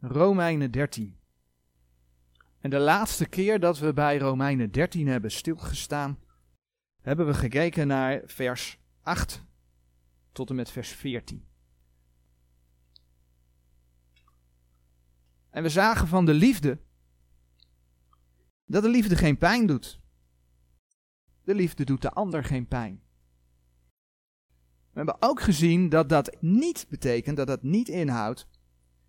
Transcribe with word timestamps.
Romeinen 0.00 0.70
13. 0.70 1.18
En 2.58 2.70
de 2.70 2.78
laatste 2.78 3.26
keer 3.26 3.60
dat 3.60 3.78
we 3.78 3.92
bij 3.92 4.18
Romeinen 4.18 4.70
13 4.70 5.06
hebben 5.06 5.30
stilgestaan, 5.30 6.18
hebben 7.00 7.26
we 7.26 7.34
gekeken 7.34 7.86
naar 7.86 8.22
vers 8.24 8.78
8 9.02 9.44
tot 10.32 10.50
en 10.50 10.56
met 10.56 10.70
vers 10.70 10.88
14. 10.88 11.46
En 15.50 15.62
we 15.62 15.68
zagen 15.68 16.08
van 16.08 16.24
de 16.24 16.34
liefde 16.34 16.78
dat 18.64 18.82
de 18.82 18.88
liefde 18.88 19.16
geen 19.16 19.38
pijn 19.38 19.66
doet. 19.66 20.00
De 21.42 21.54
liefde 21.54 21.84
doet 21.84 22.02
de 22.02 22.10
ander 22.10 22.44
geen 22.44 22.66
pijn. 22.66 23.02
We 24.90 25.04
hebben 25.04 25.16
ook 25.22 25.40
gezien 25.40 25.88
dat 25.88 26.08
dat 26.08 26.36
niet 26.40 26.86
betekent, 26.88 27.36
dat 27.36 27.46
dat 27.46 27.62
niet 27.62 27.88
inhoudt, 27.88 28.48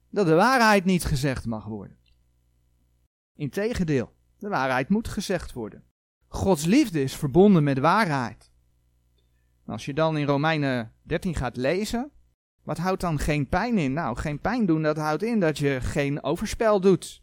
dat 0.10 0.26
de 0.26 0.34
waarheid 0.34 0.86
niet 0.86 1.06
gezegd 1.06 1.46
mag 1.46 1.66
worden. 1.66 1.98
Integendeel, 3.36 4.14
de 4.38 4.48
waarheid 4.48 4.90
moet 4.90 5.08
gezegd 5.08 5.54
worden. 5.54 5.84
Gods 6.28 6.66
liefde 6.66 7.02
is 7.02 7.16
verbonden 7.16 7.64
met 7.64 7.80
waarheid. 7.80 8.52
Als 9.66 9.86
je 9.86 9.94
dan 9.94 10.18
in 10.18 10.26
Romeinen 10.26 10.94
13 11.02 11.36
gaat 11.36 11.58
lezen, 11.58 12.12
wat 12.64 12.78
houdt 12.78 13.02
dan 13.02 13.20
geen 13.20 13.48
pijn 13.48 13.78
in? 13.78 13.94
Nou, 13.94 14.18
geen 14.18 14.40
pijn 14.40 14.66
doen, 14.66 14.82
dat 14.82 14.98
houdt 14.98 15.24
in 15.24 15.40
dat 15.40 15.58
je 15.58 15.82
geen 15.82 16.24
overspel 16.24 16.82
doet. 16.82 17.22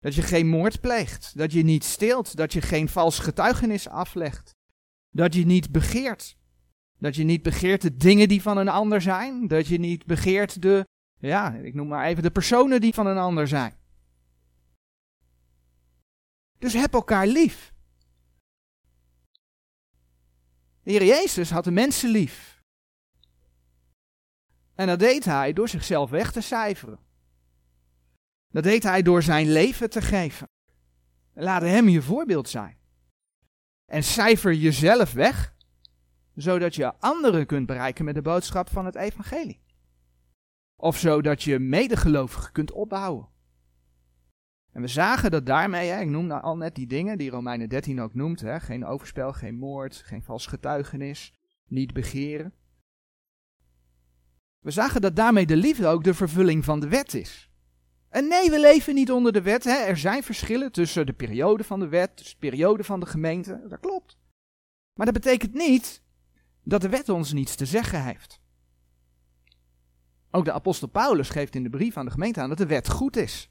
Dat 0.00 0.14
je 0.14 0.22
geen 0.22 0.46
moord 0.46 0.80
pleegt. 0.80 1.38
Dat 1.38 1.52
je 1.52 1.62
niet 1.62 1.84
steelt. 1.84 2.36
Dat 2.36 2.52
je 2.52 2.60
geen 2.60 2.88
vals 2.88 3.18
getuigenis 3.18 3.88
aflegt. 3.88 4.54
Dat 5.10 5.34
je 5.34 5.46
niet 5.46 5.72
begeert. 5.72 6.36
Dat 6.98 7.16
je 7.16 7.24
niet 7.24 7.42
begeert 7.42 7.82
de 7.82 7.96
dingen 7.96 8.28
die 8.28 8.42
van 8.42 8.56
een 8.56 8.68
ander 8.68 9.00
zijn. 9.00 9.48
Dat 9.48 9.66
je 9.66 9.78
niet 9.78 10.06
begeert 10.06 10.62
de, 10.62 10.86
ja, 11.18 11.52
ik 11.52 11.74
noem 11.74 11.88
maar 11.88 12.06
even 12.06 12.22
de 12.22 12.30
personen 12.30 12.80
die 12.80 12.94
van 12.94 13.06
een 13.06 13.18
ander 13.18 13.48
zijn. 13.48 13.76
Dus 16.58 16.72
heb 16.72 16.92
elkaar 16.92 17.26
lief. 17.26 17.74
De 20.82 20.90
Heer 20.90 21.04
Jezus 21.04 21.50
had 21.50 21.64
de 21.64 21.70
mensen 21.70 22.10
lief. 22.10 22.62
En 24.74 24.86
dat 24.86 24.98
deed 24.98 25.24
hij 25.24 25.52
door 25.52 25.68
zichzelf 25.68 26.10
weg 26.10 26.32
te 26.32 26.40
cijferen. 26.40 26.98
Dat 28.48 28.62
deed 28.62 28.82
hij 28.82 29.02
door 29.02 29.22
zijn 29.22 29.52
leven 29.52 29.90
te 29.90 30.02
geven. 30.02 30.48
Laat 31.32 31.62
hem 31.62 31.88
je 31.88 32.02
voorbeeld 32.02 32.48
zijn. 32.48 32.78
En 33.84 34.02
cijfer 34.02 34.54
jezelf 34.54 35.12
weg, 35.12 35.54
zodat 36.34 36.74
je 36.74 36.98
anderen 36.98 37.46
kunt 37.46 37.66
bereiken 37.66 38.04
met 38.04 38.14
de 38.14 38.22
boodschap 38.22 38.70
van 38.70 38.84
het 38.84 38.94
evangelie. 38.94 39.60
Of 40.76 40.98
zodat 40.98 41.42
je 41.42 41.58
medegelovigen 41.58 42.52
kunt 42.52 42.72
opbouwen. 42.72 43.28
En 44.72 44.82
we 44.82 44.88
zagen 44.88 45.30
dat 45.30 45.46
daarmee, 45.46 45.88
hè, 45.88 46.00
ik 46.00 46.08
noemde 46.08 46.40
al 46.40 46.56
net 46.56 46.74
die 46.74 46.86
dingen 46.86 47.18
die 47.18 47.30
Romeinen 47.30 47.68
13 47.68 48.00
ook 48.00 48.14
noemt, 48.14 48.40
hè, 48.40 48.60
geen 48.60 48.84
overspel, 48.84 49.32
geen 49.32 49.54
moord, 49.54 49.96
geen 49.96 50.22
vals 50.22 50.46
getuigenis, 50.46 51.34
niet 51.66 51.92
begeren. 51.92 52.52
We 54.58 54.70
zagen 54.70 55.00
dat 55.00 55.16
daarmee 55.16 55.46
de 55.46 55.56
liefde 55.56 55.86
ook 55.86 56.04
de 56.04 56.14
vervulling 56.14 56.64
van 56.64 56.80
de 56.80 56.88
wet 56.88 57.14
is. 57.14 57.50
En 58.08 58.28
nee, 58.28 58.50
we 58.50 58.60
leven 58.60 58.94
niet 58.94 59.10
onder 59.10 59.32
de 59.32 59.42
wet. 59.42 59.64
Hè. 59.64 59.74
Er 59.74 59.96
zijn 59.96 60.22
verschillen 60.22 60.72
tussen 60.72 61.06
de 61.06 61.12
periode 61.12 61.64
van 61.64 61.80
de 61.80 61.88
wet, 61.88 62.16
tussen 62.16 62.36
de 62.40 62.46
periode 62.48 62.84
van 62.84 63.00
de 63.00 63.06
gemeente. 63.06 63.64
Dat 63.68 63.80
klopt. 63.80 64.18
Maar 64.94 65.06
dat 65.06 65.14
betekent 65.14 65.54
niet 65.54 66.02
dat 66.62 66.80
de 66.80 66.88
wet 66.88 67.08
ons 67.08 67.32
niets 67.32 67.54
te 67.54 67.66
zeggen 67.66 68.04
heeft. 68.04 68.40
Ook 70.36 70.44
de 70.44 70.52
apostel 70.52 70.88
Paulus 70.88 71.30
geeft 71.30 71.54
in 71.54 71.62
de 71.62 71.70
brief 71.70 71.96
aan 71.96 72.04
de 72.04 72.10
gemeente 72.10 72.40
aan 72.40 72.48
dat 72.48 72.58
de 72.58 72.66
wet 72.66 72.90
goed 72.90 73.16
is. 73.16 73.50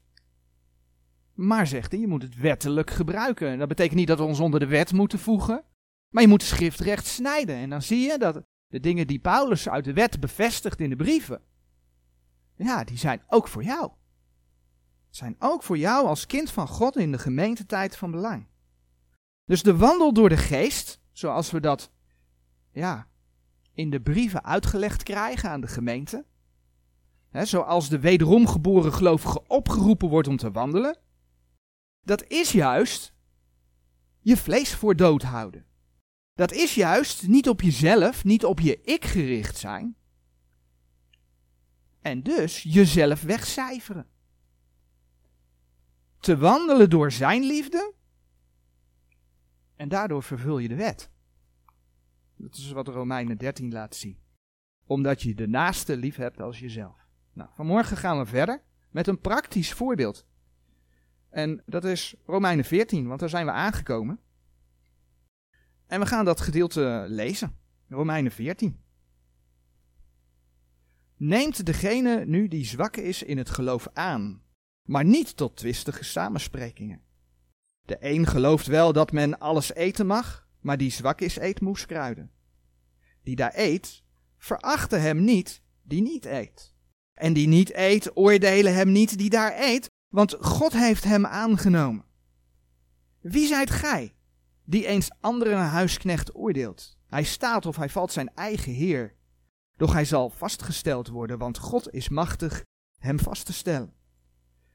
Maar 1.34 1.66
zegt 1.66 1.90
hij, 1.92 2.00
je 2.00 2.06
moet 2.06 2.22
het 2.22 2.36
wettelijk 2.36 2.90
gebruiken. 2.90 3.48
En 3.48 3.58
dat 3.58 3.68
betekent 3.68 3.98
niet 3.98 4.06
dat 4.06 4.18
we 4.18 4.24
ons 4.24 4.40
onder 4.40 4.60
de 4.60 4.66
wet 4.66 4.92
moeten 4.92 5.18
voegen. 5.18 5.64
Maar 6.08 6.22
je 6.22 6.28
moet 6.28 6.58
de 6.58 6.96
snijden. 7.02 7.56
En 7.56 7.70
dan 7.70 7.82
zie 7.82 8.00
je 8.00 8.18
dat 8.18 8.42
de 8.66 8.80
dingen 8.80 9.06
die 9.06 9.18
Paulus 9.18 9.68
uit 9.68 9.84
de 9.84 9.92
wet 9.92 10.20
bevestigt 10.20 10.80
in 10.80 10.90
de 10.90 10.96
brieven. 10.96 11.40
Ja, 12.56 12.84
die 12.84 12.98
zijn 12.98 13.22
ook 13.28 13.48
voor 13.48 13.62
jou 13.62 13.90
zijn 15.16 15.36
ook 15.38 15.62
voor 15.62 15.78
jou 15.78 16.06
als 16.06 16.26
kind 16.26 16.50
van 16.50 16.68
God 16.68 16.96
in 16.96 17.12
de 17.12 17.18
gemeentetijd 17.18 17.96
van 17.96 18.10
belang. 18.10 18.46
Dus 19.44 19.62
de 19.62 19.76
wandel 19.76 20.12
door 20.12 20.28
de 20.28 20.36
geest, 20.36 21.00
zoals 21.12 21.50
we 21.50 21.60
dat 21.60 21.90
ja, 22.70 23.08
in 23.72 23.90
de 23.90 24.00
brieven 24.00 24.44
uitgelegd 24.44 25.02
krijgen 25.02 25.50
aan 25.50 25.60
de 25.60 25.66
gemeente, 25.66 26.24
zoals 27.44 27.88
de 27.88 28.00
wederom 28.00 28.46
geboren 28.46 28.92
gelovige 28.92 29.42
opgeroepen 29.46 30.08
wordt 30.08 30.28
om 30.28 30.36
te 30.36 30.50
wandelen, 30.50 30.98
dat 32.02 32.24
is 32.26 32.52
juist 32.52 33.14
je 34.20 34.36
vlees 34.36 34.74
voor 34.74 34.96
dood 34.96 35.22
houden. 35.22 35.66
Dat 36.34 36.52
is 36.52 36.74
juist 36.74 37.28
niet 37.28 37.48
op 37.48 37.60
jezelf, 37.60 38.24
niet 38.24 38.44
op 38.44 38.60
je 38.60 38.80
ik 38.82 39.04
gericht 39.04 39.56
zijn. 39.56 39.96
En 42.00 42.22
dus 42.22 42.62
jezelf 42.62 43.22
wegcijferen 43.22 44.06
te 46.26 46.36
wandelen 46.36 46.90
door 46.90 47.12
zijn 47.12 47.42
liefde. 47.42 47.94
En 49.76 49.88
daardoor 49.88 50.22
vervul 50.22 50.58
je 50.58 50.68
de 50.68 50.74
wet. 50.74 51.10
Dat 52.36 52.54
is 52.54 52.70
wat 52.70 52.88
Romeinen 52.88 53.38
13 53.38 53.72
laat 53.72 53.94
zien. 53.94 54.18
Omdat 54.86 55.22
je 55.22 55.34
de 55.34 55.48
naaste 55.48 55.96
lief 55.96 56.16
hebt 56.16 56.40
als 56.40 56.58
jezelf. 56.58 57.05
Nou, 57.36 57.50
vanmorgen 57.54 57.96
gaan 57.96 58.18
we 58.18 58.26
verder 58.26 58.62
met 58.90 59.06
een 59.06 59.20
praktisch 59.20 59.72
voorbeeld. 59.72 60.26
En 61.30 61.62
dat 61.66 61.84
is 61.84 62.14
Romeinen 62.26 62.64
14, 62.64 63.06
want 63.06 63.20
daar 63.20 63.28
zijn 63.28 63.46
we 63.46 63.52
aangekomen. 63.52 64.20
En 65.86 66.00
we 66.00 66.06
gaan 66.06 66.24
dat 66.24 66.40
gedeelte 66.40 67.04
lezen. 67.08 67.56
Romeinen 67.88 68.32
14. 68.32 68.80
Neemt 71.16 71.66
degene 71.66 72.24
nu 72.24 72.48
die 72.48 72.64
zwak 72.64 72.96
is 72.96 73.22
in 73.22 73.38
het 73.38 73.50
geloof 73.50 73.88
aan 73.92 74.44
maar 74.86 75.04
niet 75.04 75.36
tot 75.36 75.56
twistige 75.56 76.04
samensprekingen. 76.04 77.00
De 77.82 77.96
een 78.00 78.26
gelooft 78.26 78.66
wel 78.66 78.92
dat 78.92 79.12
men 79.12 79.38
alles 79.38 79.74
eten 79.74 80.06
mag, 80.06 80.48
maar 80.60 80.76
die 80.76 80.90
zwak 80.90 81.20
is 81.20 81.38
eet 81.38 81.60
moeskruiden. 81.60 82.30
Die 83.22 83.36
daar 83.36 83.52
eet, 83.54 84.02
verachten 84.38 85.00
hem 85.00 85.24
niet 85.24 85.62
die 85.82 86.02
niet 86.02 86.24
eet. 86.24 86.74
En 87.16 87.32
die 87.32 87.48
niet 87.48 87.74
eet, 87.74 88.16
oordelen 88.16 88.74
hem 88.74 88.92
niet 88.92 89.18
die 89.18 89.30
daar 89.30 89.54
eet, 89.58 89.90
want 90.08 90.36
God 90.40 90.72
heeft 90.72 91.04
hem 91.04 91.26
aangenomen. 91.26 92.04
Wie 93.20 93.46
zijt 93.46 93.70
gij, 93.70 94.14
die 94.64 94.86
eens 94.86 95.10
anderen 95.20 95.58
huisknecht 95.58 96.34
oordeelt? 96.34 96.96
Hij 97.06 97.24
staat 97.24 97.66
of 97.66 97.76
hij 97.76 97.88
valt 97.88 98.12
zijn 98.12 98.34
eigen 98.34 98.72
heer. 98.72 99.14
Doch 99.76 99.92
hij 99.92 100.04
zal 100.04 100.30
vastgesteld 100.30 101.08
worden, 101.08 101.38
want 101.38 101.58
God 101.58 101.92
is 101.92 102.08
machtig 102.08 102.62
hem 102.98 103.18
vast 103.18 103.46
te 103.46 103.52
stellen. 103.52 103.92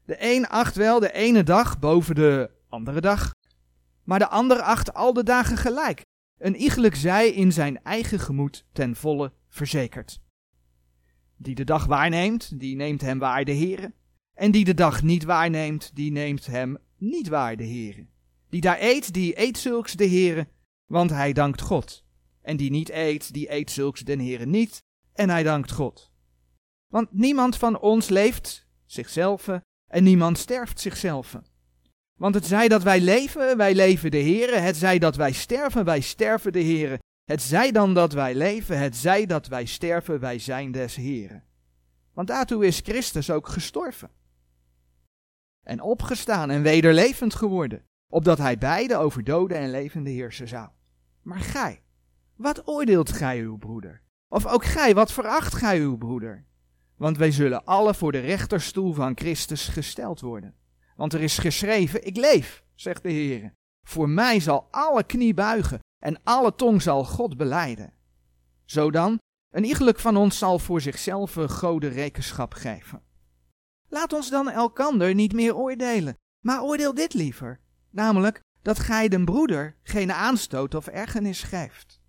De 0.06 0.16
een 0.20 0.48
acht 0.48 0.76
wel 0.76 1.00
de 1.00 1.12
ene 1.12 1.44
dag 1.44 1.80
boven 1.80 2.16
de 2.16 2.52
andere 2.70 3.02
dag, 3.02 3.34
maar 4.04 4.20
de 4.20 4.30
ander 4.30 4.62
acht 4.62 4.94
al 4.94 5.14
de 5.14 5.24
dagen 5.24 5.58
gelijk. 5.58 6.02
Een 6.38 6.56
iegelijk 6.56 6.96
zij 6.96 7.30
in 7.30 7.52
zijn 7.52 7.84
eigen 7.84 8.20
gemoed 8.20 8.66
ten 8.72 8.96
volle 8.96 9.34
verzekerd. 9.50 10.21
Die 11.42 11.56
de 11.56 11.64
dag 11.64 11.86
waarneemt, 11.86 12.60
die 12.60 12.76
neemt 12.76 13.02
hem 13.02 13.20
waar 13.20 13.46
de 13.46 13.56
Heere. 13.56 13.94
En 14.34 14.52
die 14.52 14.66
de 14.66 14.74
dag 14.74 15.04
niet 15.04 15.24
waarneemt, 15.24 15.96
die 15.96 16.12
neemt 16.12 16.46
hem 16.46 16.78
niet 16.98 17.28
waar 17.28 17.56
de 17.56 17.64
Heere. 17.64 18.08
Die 18.50 18.62
daar 18.62 18.82
eet, 18.82 19.14
die 19.14 19.40
eet 19.40 19.58
zulks 19.58 19.94
de 19.94 20.08
Heere, 20.08 20.48
want 20.86 21.10
hij 21.10 21.34
dankt 21.34 21.62
God. 21.62 22.06
En 22.42 22.58
die 22.58 22.72
niet 22.72 22.90
eet, 22.90 23.34
die 23.34 23.52
eet 23.54 23.72
zulks 23.72 24.00
den 24.00 24.20
Heere 24.20 24.46
niet, 24.46 24.84
en 25.14 25.30
hij 25.30 25.44
dankt 25.44 25.72
God. 25.72 26.12
Want 26.88 27.14
niemand 27.14 27.58
van 27.58 27.80
ons 27.80 28.10
leeft 28.10 28.68
zichzelf 28.86 29.48
en 29.88 30.04
niemand 30.04 30.38
sterft 30.38 30.80
zichzelf. 30.80 31.40
Want 32.20 32.36
het 32.36 32.46
zij 32.46 32.68
dat 32.68 32.84
wij 32.84 33.00
leven, 33.00 33.58
wij 33.58 33.76
leven 33.76 34.12
de 34.12 34.22
Heere. 34.22 34.56
Het 34.56 34.78
zij 34.78 35.00
dat 35.00 35.16
wij 35.16 35.32
sterven, 35.32 35.86
wij 35.86 36.02
sterven 36.02 36.52
de 36.52 36.64
Heere. 36.64 37.00
Het 37.32 37.42
zij 37.42 37.72
dan 37.72 37.94
dat 37.94 38.14
wij 38.14 38.36
leven, 38.36 38.80
het 38.80 38.96
zij 38.96 39.26
dat 39.26 39.48
wij 39.48 39.66
sterven, 39.66 40.20
wij 40.20 40.40
zijn 40.40 40.72
des 40.72 40.96
Heeren. 40.96 41.44
Want 42.14 42.28
daartoe 42.28 42.66
is 42.66 42.80
Christus 42.80 43.30
ook 43.30 43.48
gestorven. 43.48 44.10
En 45.64 45.82
opgestaan 45.82 46.50
en 46.50 46.62
wederlevend 46.62 47.36
geworden, 47.36 47.86
opdat 48.10 48.38
hij 48.38 48.58
beide 48.58 48.98
over 48.98 49.24
doden 49.24 49.58
en 49.58 49.72
levende 49.72 50.10
heersen 50.10 50.48
zou. 50.48 50.70
Maar 51.22 51.40
gij, 51.40 51.84
wat 52.36 52.68
oordeelt 52.68 53.12
gij 53.12 53.40
uw 53.40 53.58
broeder? 53.58 54.02
Of 54.28 54.46
ook 54.46 54.66
gij, 54.66 54.94
wat 54.94 55.12
veracht 55.12 55.56
gij 55.56 55.80
uw 55.80 55.98
broeder? 55.98 56.46
Want 56.96 57.18
wij 57.18 57.32
zullen 57.32 57.66
alle 57.66 57.94
voor 57.94 58.12
de 58.12 58.20
rechterstoel 58.20 58.94
van 58.94 59.18
Christus 59.18 59.68
gesteld 59.68 60.20
worden. 60.20 60.56
Want 60.96 61.14
er 61.14 61.22
is 61.22 61.38
geschreven, 61.38 62.06
ik 62.06 62.18
leef, 62.18 62.64
zegt 62.76 63.04
de 63.04 63.12
Heer. 63.12 63.54
Voor 63.88 64.10
mij 64.10 64.40
zal 64.40 64.68
alle 64.72 65.04
knie 65.04 65.34
buigen 65.34 65.80
en 66.02 66.24
alle 66.24 66.56
tong 66.56 66.82
zal 66.82 67.06
God 67.06 67.38
beleiden. 67.38 67.94
Zodan, 68.66 69.20
een 69.50 69.64
iegelijk 69.64 70.00
van 70.00 70.18
ons 70.18 70.38
zal 70.38 70.60
voor 70.60 70.82
zichzelf 70.82 71.34
gode 71.34 71.88
rekenschap 71.88 72.54
geven. 72.54 73.02
Laat 73.88 74.14
ons 74.14 74.30
dan 74.30 74.50
elkander 74.50 75.14
niet 75.14 75.34
meer 75.34 75.56
oordelen, 75.56 76.18
maar 76.46 76.64
oordeel 76.64 76.94
dit 76.94 77.14
liever, 77.14 77.60
namelijk 77.90 78.40
dat 78.62 78.80
gij 78.80 79.08
den 79.08 79.26
broeder 79.26 79.76
geen 79.84 80.12
aanstoot 80.12 80.76
of 80.76 80.88
ergernis 80.88 81.44
geeft. 81.44 82.02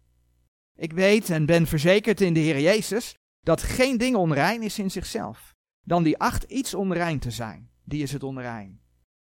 Ik 0.79 0.93
weet 0.93 1.31
en 1.31 1.47
ben 1.47 1.67
verzekerd 1.67 2.21
in 2.21 2.35
de 2.35 2.41
Heer 2.41 2.61
Jezus 2.61 3.15
dat 3.41 3.62
geen 3.62 3.99
ding 3.99 4.17
onrein 4.17 4.62
is 4.62 4.79
in 4.79 4.91
zichzelf, 4.91 5.55
dan 5.85 6.03
die 6.03 6.19
acht 6.19 6.43
iets 6.43 6.75
onrein 6.75 7.19
te 7.19 7.31
zijn, 7.31 7.71
die 7.85 8.03
is 8.03 8.12
het 8.12 8.23
onrein. 8.23 8.81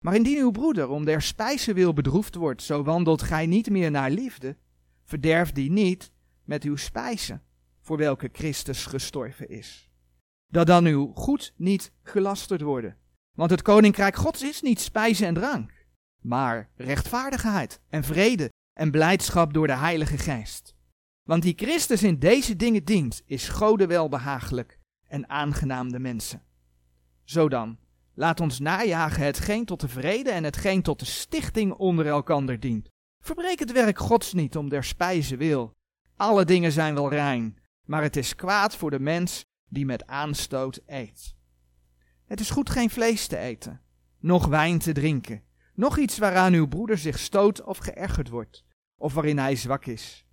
Maar 0.03 0.15
indien 0.15 0.37
uw 0.37 0.51
broeder 0.51 0.89
om 0.89 1.05
der 1.05 1.21
spijze 1.21 1.73
wil 1.73 1.93
bedroefd 1.93 2.35
wordt, 2.35 2.63
zo 2.63 2.83
wandelt 2.83 3.21
gij 3.21 3.45
niet 3.45 3.69
meer 3.69 3.91
naar 3.91 4.11
liefde, 4.11 4.57
verderf 5.03 5.51
die 5.51 5.71
niet 5.71 6.11
met 6.43 6.63
uw 6.63 6.75
spijze, 6.75 7.39
voor 7.81 7.97
welke 7.97 8.29
Christus 8.31 8.85
gestorven 8.85 9.49
is. 9.49 9.89
Dat 10.47 10.67
dan 10.67 10.85
uw 10.85 11.11
goed 11.13 11.53
niet 11.55 11.91
gelasterd 12.03 12.61
worden. 12.61 12.97
Want 13.35 13.49
het 13.49 13.61
koninkrijk 13.61 14.15
Gods 14.15 14.41
is 14.41 14.61
niet 14.61 14.79
spijze 14.79 15.25
en 15.25 15.33
drank, 15.33 15.71
maar 16.21 16.69
rechtvaardigheid 16.75 17.81
en 17.89 18.03
vrede 18.03 18.49
en 18.73 18.91
blijdschap 18.91 19.53
door 19.53 19.67
de 19.67 19.77
Heilige 19.77 20.17
Geest. 20.17 20.75
Want 21.27 21.43
die 21.43 21.53
Christus 21.57 22.03
in 22.03 22.19
deze 22.19 22.55
dingen 22.55 22.83
dient, 22.83 23.21
is 23.25 23.49
Gode 23.49 23.87
welbehagelijk 23.87 24.79
en 25.07 25.29
aangenaam 25.29 25.91
de 25.91 25.99
mensen. 25.99 26.43
Zo 27.23 27.49
dan, 27.49 27.77
laat 28.13 28.39
ons 28.39 28.59
najagen 28.59 29.23
hetgeen 29.23 29.65
tot 29.65 29.79
de 29.79 29.87
vrede 29.87 30.31
en 30.31 30.43
hetgeen 30.43 30.81
tot 30.81 30.99
de 30.99 31.05
stichting 31.05 31.73
onder 31.73 32.07
elkander 32.07 32.59
dient. 32.59 32.89
Verbreek 33.19 33.59
het 33.59 33.71
werk 33.71 33.99
Gods 33.99 34.33
niet 34.33 34.57
om 34.57 34.69
der 34.69 34.83
spijze 34.83 35.37
wil. 35.37 35.71
Alle 36.15 36.45
dingen 36.45 36.71
zijn 36.71 36.93
wel 36.93 37.09
rein, 37.09 37.57
maar 37.85 38.01
het 38.01 38.15
is 38.15 38.35
kwaad 38.35 38.75
voor 38.75 38.91
de 38.91 38.99
mens 38.99 39.45
die 39.69 39.85
met 39.85 40.07
aanstoot 40.07 40.79
eet. 40.85 41.35
Het 42.25 42.39
is 42.39 42.49
goed 42.49 42.69
geen 42.69 42.89
vlees 42.89 43.27
te 43.27 43.37
eten, 43.37 43.81
noch 44.19 44.47
wijn 44.47 44.79
te 44.79 44.91
drinken, 44.91 45.43
noch 45.73 45.97
iets 45.97 46.17
waaraan 46.17 46.53
uw 46.53 46.67
broeder 46.67 46.97
zich 46.97 47.19
stoot 47.19 47.63
of 47.63 47.77
geërgerd 47.77 48.29
wordt, 48.29 48.63
of 48.95 49.13
waarin 49.13 49.37
hij 49.37 49.55
zwak 49.55 49.85
is. 49.85 50.25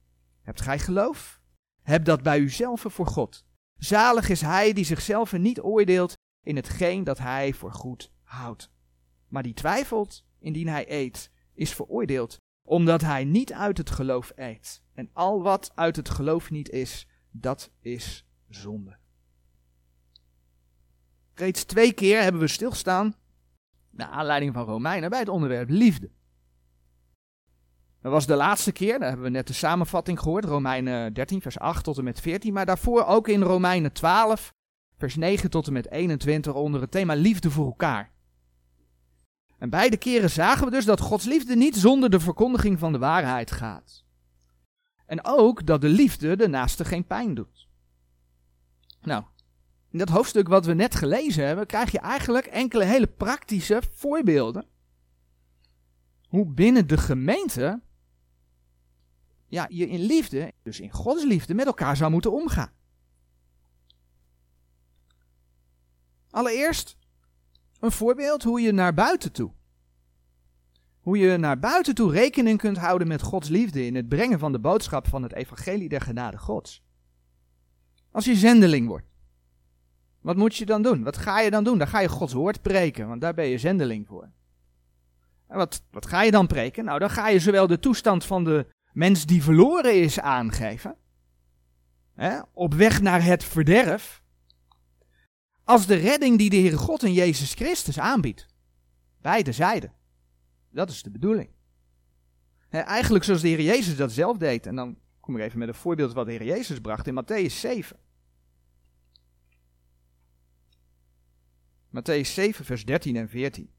Hebt 0.42 0.60
gij 0.60 0.78
geloof? 0.78 1.40
Heb 1.82 2.04
dat 2.04 2.22
bij 2.22 2.38
uzelf 2.38 2.84
voor 2.88 3.06
God. 3.06 3.44
Zalig 3.76 4.28
is 4.28 4.40
hij 4.40 4.72
die 4.72 4.84
zichzelf 4.84 5.32
niet 5.32 5.60
oordeelt 5.60 6.14
in 6.42 6.56
hetgeen 6.56 7.04
dat 7.04 7.18
hij 7.18 7.52
voor 7.52 7.72
goed 7.72 8.12
houdt. 8.22 8.70
Maar 9.28 9.42
die 9.42 9.54
twijfelt 9.54 10.24
indien 10.38 10.68
hij 10.68 10.90
eet, 10.90 11.30
is 11.54 11.74
veroordeeld, 11.74 12.36
omdat 12.62 13.00
hij 13.00 13.24
niet 13.24 13.52
uit 13.52 13.78
het 13.78 13.90
geloof 13.90 14.32
eet. 14.34 14.82
En 14.94 15.10
al 15.12 15.42
wat 15.42 15.72
uit 15.74 15.96
het 15.96 16.08
geloof 16.08 16.50
niet 16.50 16.68
is, 16.68 17.06
dat 17.30 17.70
is 17.80 18.26
zonde. 18.48 18.98
Reeds 21.34 21.64
twee 21.64 21.92
keer 21.92 22.22
hebben 22.22 22.40
we 22.40 22.48
stilstaan, 22.48 23.14
naar 23.90 24.08
aanleiding 24.08 24.54
van 24.54 24.64
Romeinen, 24.64 25.10
bij 25.10 25.18
het 25.18 25.28
onderwerp 25.28 25.68
liefde. 25.68 26.10
Dat 28.00 28.12
was 28.12 28.26
de 28.26 28.34
laatste 28.36 28.72
keer, 28.72 28.98
daar 28.98 29.08
hebben 29.08 29.26
we 29.26 29.32
net 29.32 29.46
de 29.46 29.52
samenvatting 29.52 30.18
gehoord, 30.20 30.44
Romeinen 30.44 31.12
13, 31.12 31.40
vers 31.40 31.58
8 31.58 31.84
tot 31.84 31.98
en 31.98 32.04
met 32.04 32.20
14, 32.20 32.52
maar 32.52 32.66
daarvoor 32.66 33.04
ook 33.04 33.28
in 33.28 33.42
Romeinen 33.42 33.92
12, 33.92 34.54
vers 35.00 35.16
9 35.16 35.50
tot 35.50 35.66
en 35.66 35.72
met 35.72 35.90
21 35.90 36.54
onder 36.54 36.80
het 36.80 36.90
thema 36.90 37.14
liefde 37.14 37.50
voor 37.50 37.66
elkaar. 37.66 38.10
En 39.58 39.70
beide 39.70 39.96
keren 39.96 40.30
zagen 40.30 40.64
we 40.64 40.70
dus 40.70 40.84
dat 40.84 41.00
Gods 41.00 41.24
liefde 41.24 41.56
niet 41.56 41.76
zonder 41.76 42.10
de 42.10 42.20
verkondiging 42.20 42.78
van 42.78 42.92
de 42.92 42.98
waarheid 42.98 43.50
gaat. 43.50 44.04
En 45.06 45.24
ook 45.24 45.66
dat 45.66 45.80
de 45.80 45.88
liefde 45.88 46.36
de 46.36 46.48
naaste 46.48 46.84
geen 46.84 47.06
pijn 47.06 47.34
doet. 47.34 47.68
Nou, 49.02 49.24
in 49.90 49.98
dat 49.98 50.08
hoofdstuk 50.08 50.48
wat 50.48 50.66
we 50.66 50.74
net 50.74 50.94
gelezen 50.94 51.46
hebben, 51.46 51.66
krijg 51.66 51.90
je 51.90 51.98
eigenlijk 51.98 52.46
enkele 52.46 52.84
hele 52.84 53.06
praktische 53.06 53.82
voorbeelden. 53.92 54.66
Hoe 56.28 56.46
binnen 56.46 56.86
de 56.86 56.98
gemeente 56.98 57.80
ja, 59.46 59.66
je 59.68 59.88
in 59.88 60.00
liefde, 60.00 60.52
dus 60.62 60.80
in 60.80 60.90
Gods 60.90 61.24
liefde, 61.24 61.54
met 61.54 61.66
elkaar 61.66 61.96
zou 61.96 62.10
moeten 62.10 62.32
omgaan. 62.32 62.72
Allereerst 66.30 66.96
een 67.80 67.92
voorbeeld 67.92 68.42
hoe 68.42 68.60
je 68.60 68.72
naar 68.72 68.94
buiten 68.94 69.32
toe. 69.32 69.52
Hoe 71.00 71.18
je 71.18 71.36
naar 71.36 71.58
buiten 71.58 71.94
toe 71.94 72.12
rekening 72.12 72.58
kunt 72.58 72.78
houden 72.78 73.08
met 73.08 73.22
Gods 73.22 73.48
liefde 73.48 73.86
in 73.86 73.94
het 73.94 74.08
brengen 74.08 74.38
van 74.38 74.52
de 74.52 74.58
boodschap 74.58 75.08
van 75.08 75.22
het 75.22 75.34
evangelie 75.34 75.88
der 75.88 76.00
genade 76.00 76.38
Gods. 76.38 76.82
Als 78.10 78.24
je 78.24 78.34
zendeling 78.34 78.86
wordt. 78.86 79.06
Wat 80.20 80.36
moet 80.36 80.56
je 80.56 80.66
dan 80.66 80.82
doen? 80.82 81.02
Wat 81.02 81.16
ga 81.16 81.40
je 81.40 81.50
dan 81.50 81.64
doen? 81.64 81.78
Dan 81.78 81.86
ga 81.88 82.00
je 82.00 82.08
Gods 82.08 82.32
woord 82.32 82.62
preken, 82.62 83.08
want 83.08 83.20
daar 83.20 83.34
ben 83.34 83.46
je 83.46 83.58
zendeling 83.58 84.06
voor. 84.06 84.30
En 85.46 85.56
wat, 85.56 85.82
wat 85.90 86.06
ga 86.06 86.22
je 86.22 86.30
dan 86.30 86.46
preken? 86.46 86.84
Nou, 86.84 86.98
dan 86.98 87.10
ga 87.10 87.28
je 87.28 87.38
zowel 87.38 87.66
de 87.66 87.78
toestand 87.78 88.24
van 88.24 88.44
de 88.44 88.66
mens 88.92 89.26
die 89.26 89.42
verloren 89.42 90.00
is 90.00 90.20
aangeven, 90.20 90.96
hè, 92.14 92.40
op 92.52 92.74
weg 92.74 93.00
naar 93.00 93.24
het 93.24 93.44
verderf, 93.44 94.19
als 95.70 95.86
de 95.86 95.94
redding 95.94 96.38
die 96.38 96.50
de 96.50 96.56
Heere 96.56 96.76
God 96.76 97.02
en 97.02 97.12
Jezus 97.12 97.54
Christus 97.54 97.98
aanbiedt. 97.98 98.46
Beide 99.20 99.52
zijden. 99.52 99.92
Dat 100.70 100.90
is 100.90 101.02
de 101.02 101.10
bedoeling. 101.10 101.50
Eigenlijk 102.68 103.24
zoals 103.24 103.40
de 103.40 103.48
Heer 103.48 103.60
Jezus 103.60 103.96
dat 103.96 104.12
zelf 104.12 104.36
deed. 104.36 104.66
En 104.66 104.74
dan 104.74 104.98
kom 105.20 105.36
ik 105.36 105.42
even 105.42 105.58
met 105.58 105.68
een 105.68 105.74
voorbeeld 105.74 106.12
wat 106.12 106.26
de 106.26 106.32
Heer 106.32 106.44
Jezus 106.44 106.80
bracht 106.80 107.06
in 107.06 107.24
Matthäus 107.24 107.54
7. 107.54 107.96
Matthäus 111.90 112.28
7, 112.34 112.64
vers 112.64 112.84
13 112.84 113.16
en 113.16 113.28
14. 113.28 113.70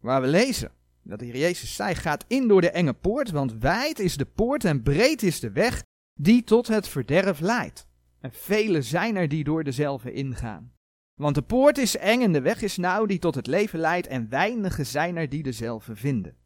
Waar 0.00 0.20
we 0.20 0.26
lezen 0.26 0.72
dat 1.02 1.18
de 1.18 1.24
Heer 1.24 1.38
Jezus 1.38 1.74
zei: 1.74 1.94
Gaat 1.94 2.24
in 2.28 2.48
door 2.48 2.60
de 2.60 2.70
enge 2.70 2.94
poort, 2.94 3.30
want 3.30 3.52
wijd 3.52 3.98
is 3.98 4.16
de 4.16 4.26
poort 4.26 4.64
en 4.64 4.82
breed 4.82 5.22
is 5.22 5.40
de 5.40 5.50
weg 5.50 5.82
die 6.14 6.44
tot 6.44 6.66
het 6.66 6.88
verderf 6.88 7.40
leidt. 7.40 7.86
En 8.24 8.32
vele 8.32 8.82
zijn 8.82 9.16
er 9.16 9.28
die 9.28 9.44
door 9.44 9.64
dezelfde 9.64 10.12
ingaan. 10.12 10.72
Want 11.14 11.34
de 11.34 11.42
poort 11.42 11.78
is 11.78 11.96
eng 11.96 12.22
en 12.22 12.32
de 12.32 12.40
weg 12.40 12.62
is 12.62 12.76
nauw 12.76 13.06
die 13.06 13.18
tot 13.18 13.34
het 13.34 13.46
leven 13.46 13.78
leidt, 13.78 14.06
en 14.06 14.28
weinigen 14.28 14.86
zijn 14.86 15.16
er 15.16 15.28
die 15.28 15.42
dezelfde 15.42 15.96
vinden. 15.96 16.36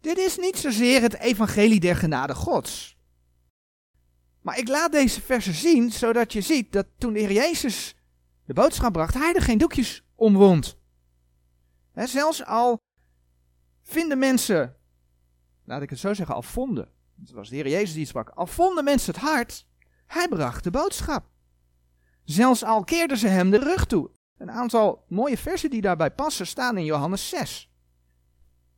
Dit 0.00 0.18
is 0.18 0.38
niet 0.38 0.56
zozeer 0.56 1.02
het 1.02 1.14
evangelie 1.14 1.80
der 1.80 1.96
genade 1.96 2.34
Gods. 2.34 2.98
Maar 4.40 4.58
ik 4.58 4.68
laat 4.68 4.92
deze 4.92 5.20
versen 5.20 5.54
zien, 5.54 5.90
zodat 5.90 6.32
je 6.32 6.40
ziet 6.40 6.72
dat 6.72 6.86
toen 6.98 7.12
de 7.12 7.18
Heer 7.18 7.32
Jezus 7.32 7.96
de 8.44 8.52
boodschap 8.52 8.92
bracht, 8.92 9.14
hij 9.14 9.34
er 9.34 9.42
geen 9.42 9.58
doekjes 9.58 10.04
omwond. 10.14 10.78
He, 11.92 12.06
zelfs 12.06 12.44
al 12.44 12.78
vinden 13.82 14.18
mensen, 14.18 14.76
laat 15.64 15.82
ik 15.82 15.90
het 15.90 15.98
zo 15.98 16.14
zeggen, 16.14 16.34
al 16.34 16.42
vonden, 16.42 16.88
het 17.20 17.30
was 17.30 17.48
de 17.48 17.54
Heer 17.54 17.68
Jezus 17.68 17.94
die 17.94 18.06
sprak, 18.06 18.28
al 18.28 18.46
vonden 18.46 18.84
mensen 18.84 19.14
het 19.14 19.22
hart, 19.22 19.70
hij 20.12 20.28
bracht 20.28 20.64
de 20.64 20.70
boodschap. 20.70 21.24
Zelfs 22.24 22.64
al 22.64 22.84
keerden 22.84 23.16
ze 23.16 23.28
hem 23.28 23.50
de 23.50 23.58
rug 23.58 23.86
toe. 23.86 24.10
Een 24.38 24.50
aantal 24.50 25.04
mooie 25.08 25.38
versen 25.38 25.70
die 25.70 25.80
daarbij 25.80 26.10
passen 26.10 26.46
staan 26.46 26.76
in 26.76 26.84
Johannes 26.84 27.28
6. 27.28 27.70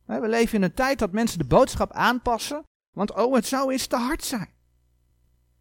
We 0.05 0.27
leven 0.27 0.55
in 0.55 0.63
een 0.63 0.73
tijd 0.73 0.99
dat 0.99 1.11
mensen 1.11 1.37
de 1.37 1.45
boodschap 1.45 1.91
aanpassen, 1.91 2.63
want 2.91 3.13
oh, 3.13 3.33
het 3.33 3.45
zou 3.45 3.71
eens 3.71 3.87
te 3.87 3.95
hard 3.95 4.23
zijn. 4.23 4.49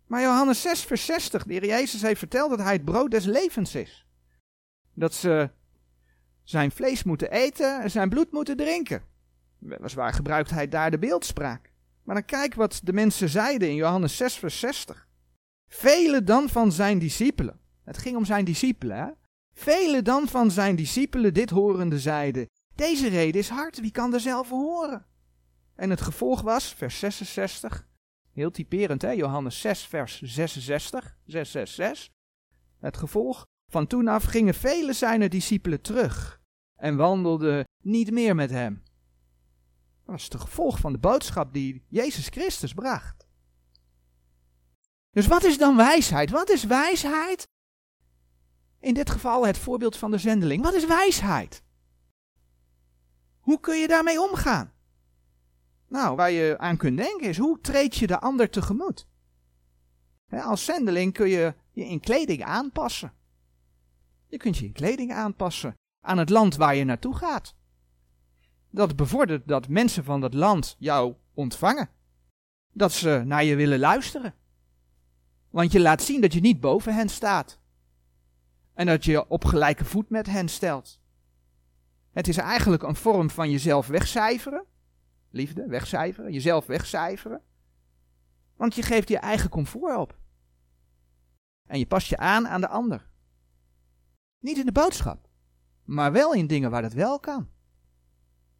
Maar 0.07 0.21
Johannes 0.21 0.63
6, 0.63 0.85
vers 0.85 1.05
60, 1.05 1.45
de 1.45 1.53
Heer 1.53 1.67
Jezus 1.67 2.03
heeft 2.03 2.19
verteld 2.19 2.51
dat 2.51 2.59
hij 2.59 2.73
het 2.73 2.85
brood 2.85 3.11
des 3.11 3.25
levens 3.25 3.75
is. 3.75 4.07
Dat 4.93 5.15
ze 5.15 5.51
zijn 6.43 6.71
vlees 6.71 7.03
moeten 7.03 7.31
eten 7.31 7.83
en 7.83 7.91
zijn 7.91 8.09
bloed 8.09 8.33
moeten 8.33 8.57
drinken. 8.57 9.03
Weliswaar 9.59 10.13
gebruikt 10.13 10.51
hij 10.51 10.69
daar 10.69 10.91
de 10.91 10.99
beeldspraak. 10.99 11.73
Maar 12.03 12.15
dan 12.15 12.25
kijk 12.25 12.55
wat 12.55 12.81
de 12.83 12.93
mensen 12.93 13.29
zeiden 13.29 13.69
in 13.69 13.75
Johannes 13.75 14.17
6, 14.17 14.35
vers 14.35 14.59
60. 14.59 15.07
Vele 15.77 16.23
dan 16.23 16.49
van 16.49 16.73
zijn 16.73 16.99
discipelen. 16.99 17.61
Het 17.83 17.99
ging 17.99 18.17
om 18.17 18.25
zijn 18.25 18.45
discipelen, 18.45 18.97
hè? 18.97 19.11
Vele 19.53 20.03
dan 20.03 20.29
van 20.29 20.51
zijn 20.51 20.77
discipelen 20.77 21.35
dit 21.35 21.51
horende 21.51 21.99
zeiden. 21.99 22.49
Deze 22.75 23.09
reden 23.09 23.41
is 23.41 23.49
hard, 23.49 23.81
wie 23.81 23.91
kan 23.91 24.21
zelf 24.21 24.49
horen? 24.49 25.07
En 25.75 25.91
het 25.91 26.01
gevolg 26.01 26.41
was, 26.41 26.75
vers 26.75 26.99
66, 26.99 27.87
heel 28.33 28.51
typerend 28.51 29.03
hè, 29.03 29.11
Johannes 29.11 29.61
6, 29.61 29.87
vers 29.87 30.23
66, 30.23 31.17
666. 31.25 32.09
Het 32.81 32.97
gevolg, 32.97 33.45
van 33.71 33.87
toen 33.87 34.09
af 34.09 34.25
gingen 34.25 34.55
vele 34.55 34.93
zijner 34.93 35.29
discipelen 35.29 35.81
terug 35.81 36.41
en 36.75 36.97
wandelden 36.97 37.65
niet 37.83 38.11
meer 38.11 38.35
met 38.35 38.51
hem. 38.51 38.83
Dat 40.05 40.15
was 40.15 40.25
het 40.25 40.41
gevolg 40.41 40.79
van 40.79 40.93
de 40.93 40.99
boodschap 40.99 41.53
die 41.53 41.85
Jezus 41.89 42.29
Christus 42.29 42.73
bracht. 42.73 43.24
Dus 45.15 45.27
wat 45.27 45.45
is 45.45 45.59
dan 45.59 45.77
wijsheid? 45.77 46.31
Wat 46.31 46.51
is 46.51 46.65
wijsheid? 46.65 47.49
In 48.81 48.95
dit 48.95 49.11
geval 49.11 49.47
het 49.47 49.59
voorbeeld 49.59 49.97
van 49.97 50.11
de 50.11 50.19
zendeling. 50.19 50.63
Wat 50.63 50.75
is 50.75 50.87
wijsheid? 50.87 51.63
Hoe 53.41 53.61
kun 53.61 53.81
je 53.81 53.89
daarmee 53.89 54.21
omgaan? 54.21 54.73
Nou, 55.89 56.17
waar 56.17 56.31
je 56.31 56.59
aan 56.59 56.77
kunt 56.77 56.97
denken 56.97 57.29
is, 57.29 57.39
hoe 57.39 57.61
treed 57.61 57.97
je 57.97 58.07
de 58.07 58.21
ander 58.21 58.51
tegemoet? 58.51 59.07
als 60.29 60.65
zendeling 60.65 61.13
kun 61.13 61.29
je 61.29 61.55
je 61.73 61.85
in 61.85 62.01
kleding 62.01 62.45
aanpassen. 62.45 63.13
Je 64.27 64.37
kunt 64.37 64.57
je 64.57 64.65
in 64.65 64.73
kleding 64.73 65.13
aanpassen 65.13 65.75
aan 66.01 66.19
het 66.19 66.31
land 66.31 66.57
waar 66.57 66.75
je 66.75 66.85
naartoe 66.85 67.15
gaat. 67.15 67.55
Dat 68.71 68.97
bevordert 68.97 69.49
dat 69.49 69.69
mensen 69.69 70.05
van 70.05 70.21
dat 70.21 70.35
land 70.35 70.77
jou 70.79 71.15
ontvangen. 71.35 71.91
Dat 72.73 72.93
ze 72.93 73.23
naar 73.25 73.45
je 73.45 73.57
willen 73.57 73.79
luisteren. 73.79 74.35
Want 75.55 75.73
je 75.73 75.81
laat 75.81 76.03
zien 76.03 76.21
dat 76.21 76.33
je 76.33 76.41
niet 76.41 76.61
boven 76.61 76.95
hen 76.95 77.09
staat. 77.09 77.59
En 78.73 78.87
dat 78.87 79.05
je 79.05 79.29
op 79.29 79.45
gelijke 79.45 79.85
voet 79.85 80.11
met 80.11 80.27
hen 80.27 80.49
stelt. 80.49 81.01
Het 82.13 82.29
is 82.29 82.37
eigenlijk 82.37 82.83
een 82.83 82.97
vorm 82.97 83.31
van 83.31 83.51
jezelf 83.51 83.87
wegcijferen. 83.87 84.65
Liefde, 85.31 85.67
wegcijferen. 85.67 86.33
Jezelf 86.33 86.67
wegcijferen. 86.67 87.43
Want 88.57 88.75
je 88.75 88.83
geeft 88.83 89.09
je 89.09 89.19
eigen 89.19 89.51
comfort 89.51 89.97
op. 89.97 90.19
En 91.67 91.79
je 91.79 91.87
past 91.87 92.09
je 92.09 92.17
aan 92.17 92.49
aan 92.49 92.61
de 92.61 92.69
ander. 92.69 93.11
Niet 94.39 94.59
in 94.59 94.67
de 94.67 94.73
boodschap, 94.73 95.29
maar 95.85 96.13
wel 96.13 96.35
in 96.35 96.47
dingen 96.47 96.71
waar 96.71 96.83
dat 96.83 96.93
wel 96.93 97.21
kan. 97.21 97.49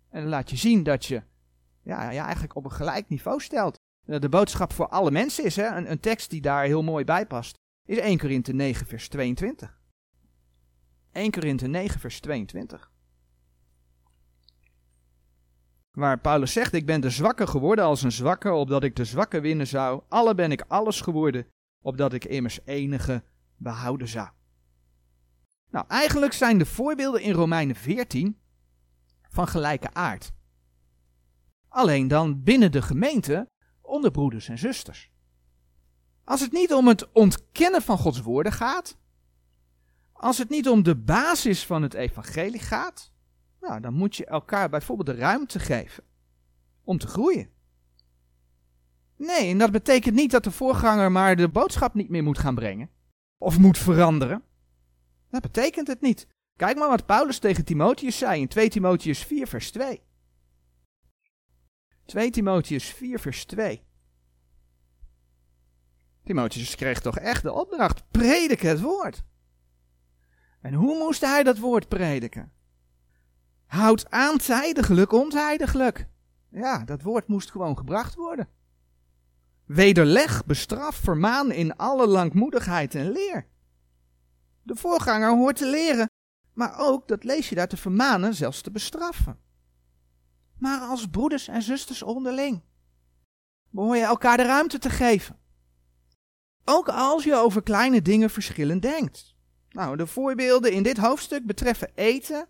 En 0.09 0.21
dan 0.21 0.31
laat 0.31 0.51
je 0.51 0.57
zien 0.57 0.83
dat 0.83 1.05
je 1.05 1.23
ja, 1.83 2.11
ja, 2.11 2.23
eigenlijk 2.25 2.55
op 2.57 2.65
een 2.65 2.73
gelijk 2.73 3.09
niveau 3.09 3.41
stelt. 3.41 3.83
De 4.05 4.29
boodschap 4.29 4.73
voor 4.73 4.89
alle 4.89 5.11
mensen 5.11 5.45
is, 5.45 5.57
hè, 5.57 5.77
een, 5.77 5.91
een 5.91 6.01
tekst 6.01 6.31
die 6.31 6.41
daar 6.41 6.65
heel 6.65 6.83
mooi 6.83 7.05
bij 7.05 7.27
past, 7.27 7.55
is 7.85 7.99
1 7.99 8.19
Korinthe 8.19 8.53
9 8.53 8.87
vers 8.87 9.09
22. 9.09 9.81
1 11.13 11.31
Korinthe 11.31 11.67
9 11.67 12.01
vers 12.01 12.21
22. 12.21 12.93
Waar 15.91 16.21
Paulus 16.21 16.53
zegt, 16.53 16.73
ik 16.73 16.87
ben 16.87 17.01
de 17.01 17.11
zwakke 17.11 17.47
geworden 17.47 17.85
als 17.85 18.03
een 18.03 18.13
zwakke, 18.13 18.53
opdat 18.53 18.83
ik 18.83 18.97
de 18.97 19.05
zwakke 19.05 19.41
winnen 19.41 19.67
zou. 19.67 20.03
Alle 20.09 20.35
ben 20.35 20.53
ik 20.53 20.65
alles 20.69 21.01
geworden, 21.01 21.47
opdat 21.83 22.13
ik 22.13 22.25
immers 22.25 22.61
enige 22.65 23.23
behouden 23.57 24.09
zou. 24.09 24.29
Nou, 25.71 25.87
eigenlijk 25.89 26.33
zijn 26.33 26.59
de 26.59 26.67
voorbeelden 26.67 27.23
in 27.23 27.33
Romeinen 27.33 27.77
14 27.77 28.39
van 29.29 29.49
gelijke 29.49 29.95
aard. 29.95 30.33
Alleen 31.69 32.09
dan 32.09 32.43
binnen 32.43 32.73
de 32.73 32.83
gemeente 32.83 33.49
onder 33.85 34.11
broeders 34.11 34.49
en 34.49 34.59
zusters. 34.59 35.11
Als 36.25 36.41
het 36.41 36.53
niet 36.53 36.73
om 36.73 36.89
het 36.89 37.13
ontkennen 37.13 37.83
van 37.83 37.99
Gods 37.99 38.21
woorden 38.21 38.53
gaat, 38.53 38.99
als 40.13 40.39
het 40.39 40.49
niet 40.49 40.69
om 40.69 40.83
de 40.83 40.97
basis 40.97 41.67
van 41.67 41.83
het 41.83 41.95
evangelie 41.95 42.61
gaat, 42.61 43.13
nou, 43.61 43.81
dan 43.81 43.95
moet 43.95 44.17
je 44.17 44.27
elkaar 44.27 44.69
bijvoorbeeld 44.69 45.07
de 45.09 45.23
ruimte 45.23 45.59
geven 45.59 46.05
om 46.85 46.99
te 46.99 47.07
groeien. 47.07 47.49
Nee, 49.17 49.51
en 49.51 49.59
dat 49.59 49.71
betekent 49.71 50.15
niet 50.15 50.31
dat 50.31 50.45
de 50.45 50.51
voorganger 50.51 51.13
maar 51.13 51.37
de 51.37 51.49
boodschap 51.49 51.95
niet 51.95 52.09
meer 52.09 52.23
moet 52.23 52.39
gaan 52.39 52.55
brengen. 52.55 52.91
Of 53.39 53.59
moet 53.59 53.79
veranderen. 53.79 54.43
Dat 55.31 55.43
betekent 55.43 55.87
het 55.87 56.01
niet. 56.01 56.27
Kijk 56.57 56.77
maar 56.77 56.89
wat 56.89 57.07
Paulus 57.07 57.39
tegen 57.39 57.65
Timotheus 57.65 58.19
zei 58.19 58.41
in 58.41 58.49
2 58.49 58.69
Timotheus 58.69 59.25
4 59.25 59.47
vers 59.47 59.71
2. 59.71 60.03
2 62.05 62.31
Timotheus 62.31 62.85
4 62.85 63.21
vers 63.21 63.45
2. 63.45 63.85
Timotheus 66.25 66.75
kreeg 66.75 67.01
toch 67.01 67.19
echt 67.19 67.43
de 67.43 67.53
opdracht, 67.53 68.11
predik 68.11 68.61
het 68.61 68.81
woord. 68.81 69.25
En 70.61 70.75
hoe 70.75 70.99
moest 70.99 71.21
hij 71.21 71.43
dat 71.43 71.59
woord 71.59 71.89
prediken? 71.89 72.53
Houd 73.67 74.11
aan 74.11 74.39
tijdiglijk, 74.39 75.13
ontijdiglijk. 75.13 76.07
Ja, 76.49 76.85
dat 76.85 77.03
woord 77.03 77.29
moest 77.29 77.51
gewoon 77.51 77.77
gebracht 77.77 78.15
worden. 78.15 78.49
Wederleg, 79.65 80.45
bestraf, 80.45 80.97
vermaan 80.97 81.53
in 81.53 81.77
alle 81.77 82.07
langmoedigheid 82.07 82.95
en 82.95 83.11
leer. 83.11 83.47
De 84.63 84.77
voorganger 84.77 85.37
hoort 85.37 85.57
te 85.57 85.71
leren, 85.71 86.11
maar 86.53 86.79
ook, 86.79 87.09
dat 87.09 87.25
lees 87.25 87.49
je 87.49 87.55
daar, 87.55 87.69
te 87.69 87.77
vermanen, 87.77 88.35
zelfs 88.35 88.61
te 88.61 88.71
bestraffen. 88.71 89.39
Maar 90.65 90.81
als 90.81 91.07
broeders 91.07 91.49
en 91.49 91.63
zusters 91.63 92.03
onderling 92.03 92.63
behoor 93.71 93.97
je 93.97 94.05
elkaar 94.05 94.37
de 94.37 94.43
ruimte 94.43 94.79
te 94.79 94.91
geven. 94.91 95.39
Ook 96.65 96.89
als 96.89 97.25
je 97.25 97.35
over 97.35 97.63
kleine 97.63 98.03
dingen 98.03 98.31
verschillend 98.31 98.83
denkt. 98.83 99.35
Nou, 99.69 99.97
de 99.97 100.07
voorbeelden 100.07 100.73
in 100.73 100.83
dit 100.83 100.97
hoofdstuk 100.97 101.47
betreffen 101.47 101.91
eten, 101.95 102.49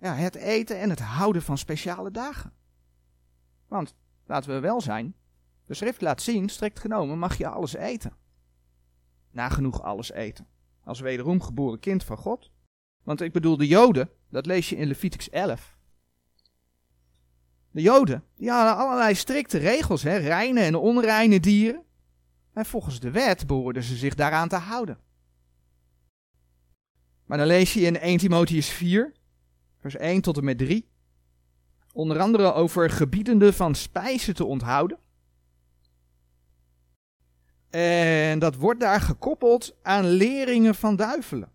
ja, 0.00 0.14
het 0.14 0.34
eten 0.34 0.78
en 0.78 0.90
het 0.90 1.00
houden 1.00 1.42
van 1.42 1.58
speciale 1.58 2.10
dagen. 2.10 2.52
Want, 3.68 3.94
laten 4.26 4.54
we 4.54 4.60
wel 4.60 4.80
zijn, 4.80 5.14
de 5.66 5.74
schrift 5.74 6.00
laat 6.00 6.22
zien, 6.22 6.48
strikt 6.48 6.78
genomen 6.78 7.18
mag 7.18 7.38
je 7.38 7.48
alles 7.48 7.74
eten. 7.74 8.12
Nagenoeg 9.30 9.82
alles 9.82 10.12
eten. 10.12 10.46
Als 10.84 11.00
wederom 11.00 11.42
geboren 11.42 11.80
kind 11.80 12.04
van 12.04 12.16
God. 12.16 12.50
Want 13.02 13.20
ik 13.20 13.32
bedoel, 13.32 13.56
de 13.56 13.66
Joden, 13.66 14.10
dat 14.30 14.46
lees 14.46 14.68
je 14.68 14.76
in 14.76 14.86
Leviticus 14.86 15.30
11. 15.30 15.77
De 17.70 17.82
Joden, 17.82 18.24
die 18.36 18.50
hadden 18.50 18.76
allerlei 18.76 19.14
strikte 19.14 19.58
regels, 19.58 20.02
hè, 20.02 20.16
reine 20.16 20.60
en 20.60 20.74
onreine 20.74 21.40
dieren. 21.40 21.82
En 22.52 22.66
volgens 22.66 23.00
de 23.00 23.10
wet 23.10 23.46
behoorden 23.46 23.82
ze 23.82 23.96
zich 23.96 24.14
daaraan 24.14 24.48
te 24.48 24.56
houden. 24.56 24.98
Maar 27.24 27.38
dan 27.38 27.46
lees 27.46 27.72
je 27.72 27.80
in 27.80 27.98
1 27.98 28.18
Timotheus 28.18 28.68
4, 28.68 29.12
vers 29.80 29.96
1 29.96 30.20
tot 30.20 30.36
en 30.36 30.44
met 30.44 30.58
3. 30.58 30.88
Onder 31.92 32.20
andere 32.20 32.52
over 32.52 32.90
gebiedende 32.90 33.52
van 33.52 33.74
spijzen 33.74 34.34
te 34.34 34.44
onthouden. 34.44 34.98
En 37.70 38.38
dat 38.38 38.54
wordt 38.54 38.80
daar 38.80 39.00
gekoppeld 39.00 39.76
aan 39.82 40.06
leringen 40.06 40.74
van 40.74 40.96
duivelen. 40.96 41.52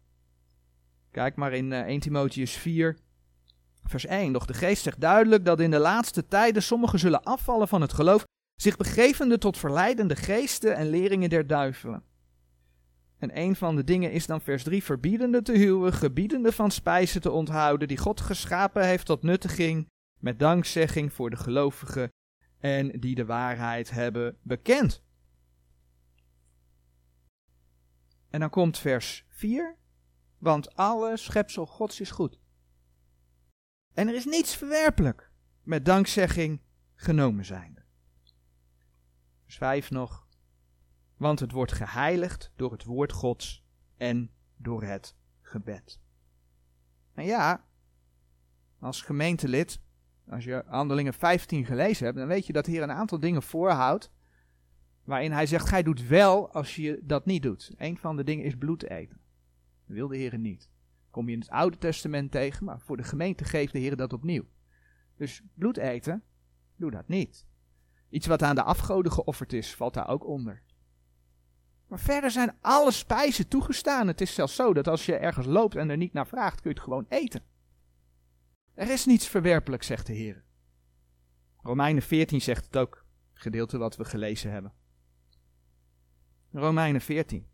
Kijk 1.12 1.36
maar 1.36 1.54
in 1.54 1.74
1 1.74 1.86
eh, 1.88 2.00
Timotheus 2.00 2.54
4, 2.54 2.98
vers 3.84 4.06
1. 4.06 4.34
Doch 4.34 4.46
de 4.46 4.54
geest 4.54 4.84
zegt 4.84 5.02
duidelijk 5.02 5.46
dat 5.46 5.60
in 5.60 5.72
de 5.72 5.80
laatste 5.80 6.28
tijden 6.28 6.64
sommigen 6.64 7.00
zullen 7.00 7.24
afvallen 7.24 7.68
van 7.68 7.82
het 7.82 7.94
geloof, 7.94 8.24
zich 8.62 8.78
begevende 8.78 9.38
tot 9.38 9.58
verleidende 9.58 10.16
geesten 10.16 10.76
en 10.76 10.90
leringen 10.90 11.30
der 11.30 11.48
duivelen. 11.48 12.04
En 13.18 13.40
een 13.40 13.56
van 13.56 13.76
de 13.76 13.84
dingen 13.84 14.12
is 14.12 14.26
dan 14.26 14.42
vers 14.42 14.64
3, 14.64 14.84
verbiedende 14.84 15.42
te 15.42 15.52
huwen, 15.52 15.94
gebiedende 15.94 16.52
van 16.52 16.72
spijzen 16.72 17.22
te 17.22 17.32
onthouden, 17.32 17.88
die 17.88 17.98
God 17.98 18.22
geschapen 18.22 18.86
heeft 18.86 19.06
tot 19.06 19.24
nuttiging, 19.24 19.90
met 20.20 20.40
dankzegging 20.40 21.14
voor 21.14 21.30
de 21.30 21.36
gelovigen 21.36 22.12
en 22.60 23.00
die 23.00 23.16
de 23.16 23.26
waarheid 23.26 23.92
hebben 23.92 24.38
bekend. 24.42 25.04
En 28.30 28.40
dan 28.40 28.50
komt 28.50 28.78
vers 28.78 29.26
4, 29.30 29.78
want 30.38 30.76
alle 30.76 31.18
schepsel 31.18 31.66
Gods 31.66 32.02
is 32.02 32.12
goed. 32.12 32.40
En 33.94 34.08
er 34.08 34.16
is 34.16 34.26
niets 34.26 34.56
verwerpelijk 34.56 35.32
met 35.64 35.86
dankzegging 35.86 36.62
genomen 36.96 37.46
zijnde. 37.46 37.82
Vers 39.44 39.58
5 39.58 39.90
nog, 39.90 40.28
want 41.18 41.40
het 41.40 41.52
wordt 41.52 41.72
geheiligd 41.72 42.52
door 42.56 42.72
het 42.72 42.84
woord 42.84 43.12
Gods 43.12 43.64
en 43.98 44.32
door 44.58 44.84
het 44.84 45.16
gebed. 45.42 46.00
En 47.14 47.26
ja, 47.26 47.66
als 48.80 49.02
gemeentelid, 49.02 49.80
als 50.30 50.44
je 50.44 50.64
Handelingen 50.66 51.14
15 51.14 51.66
gelezen 51.66 52.06
hebt, 52.06 52.18
dan 52.18 52.28
weet 52.28 52.46
je 52.46 52.54
dat 52.54 52.66
hier 52.66 52.84
een 52.84 52.92
aantal 52.92 53.20
dingen 53.20 53.44
voorhoudt. 53.44 54.12
Waarin 55.04 55.32
hij 55.32 55.46
zegt: 55.46 55.68
Gij 55.68 55.84
doet 55.84 56.08
wel 56.08 56.52
als 56.52 56.76
je 56.76 57.00
dat 57.04 57.26
niet 57.26 57.42
doet. 57.42 57.74
Een 57.78 57.98
van 57.98 58.16
de 58.16 58.24
dingen 58.24 58.46
is 58.46 58.56
bloed 58.56 58.84
eten. 58.84 59.20
Dat 59.86 59.96
wil 59.96 60.08
de 60.08 60.18
Heer 60.18 60.38
niet. 60.38 60.70
Kom 61.14 61.28
je 61.28 61.34
in 61.34 61.40
het 61.40 61.50
Oude 61.50 61.78
Testament 61.78 62.32
tegen, 62.32 62.66
maar 62.66 62.80
voor 62.80 62.98
de 62.98 63.04
gemeente 63.04 63.44
geeft 63.44 63.74
de 63.74 63.80
Heer 63.80 63.96
dat 63.96 64.14
opnieuw. 64.14 64.46
Dus 65.18 65.42
bloed 65.54 65.78
eten, 65.78 66.24
doe 66.76 66.92
dat 66.92 67.08
niet. 67.08 67.46
Iets 68.10 68.28
wat 68.28 68.44
aan 68.44 68.56
de 68.56 68.64
afgoden 68.64 69.12
geofferd 69.12 69.54
is, 69.54 69.76
valt 69.76 69.94
daar 69.94 70.08
ook 70.08 70.26
onder. 70.26 70.64
Maar 71.88 72.00
verder 72.00 72.32
zijn 72.32 72.58
alle 72.62 72.92
spijzen 72.92 73.48
toegestaan. 73.48 74.08
Het 74.08 74.22
is 74.22 74.34
zelfs 74.34 74.56
zo 74.56 74.74
dat 74.74 74.88
als 74.88 75.06
je 75.06 75.16
ergens 75.16 75.46
loopt 75.46 75.76
en 75.76 75.90
er 75.90 75.98
niet 75.98 76.14
naar 76.14 76.28
vraagt, 76.28 76.62
kun 76.62 76.70
je 76.70 76.76
het 76.76 76.86
gewoon 76.86 77.06
eten. 77.10 77.44
Er 78.74 78.90
is 78.90 79.06
niets 79.06 79.28
verwerpelijk, 79.28 79.84
zegt 79.84 80.08
de 80.08 80.14
Heer. 80.14 80.44
Romeinen 81.58 82.04
14 82.04 82.42
zegt 82.42 82.66
het 82.66 82.78
ook, 82.78 83.06
gedeelte 83.34 83.78
wat 83.78 83.96
we 83.96 84.06
gelezen 84.06 84.52
hebben. 84.52 84.74
Romeinen 86.52 87.02
14, 87.02 87.48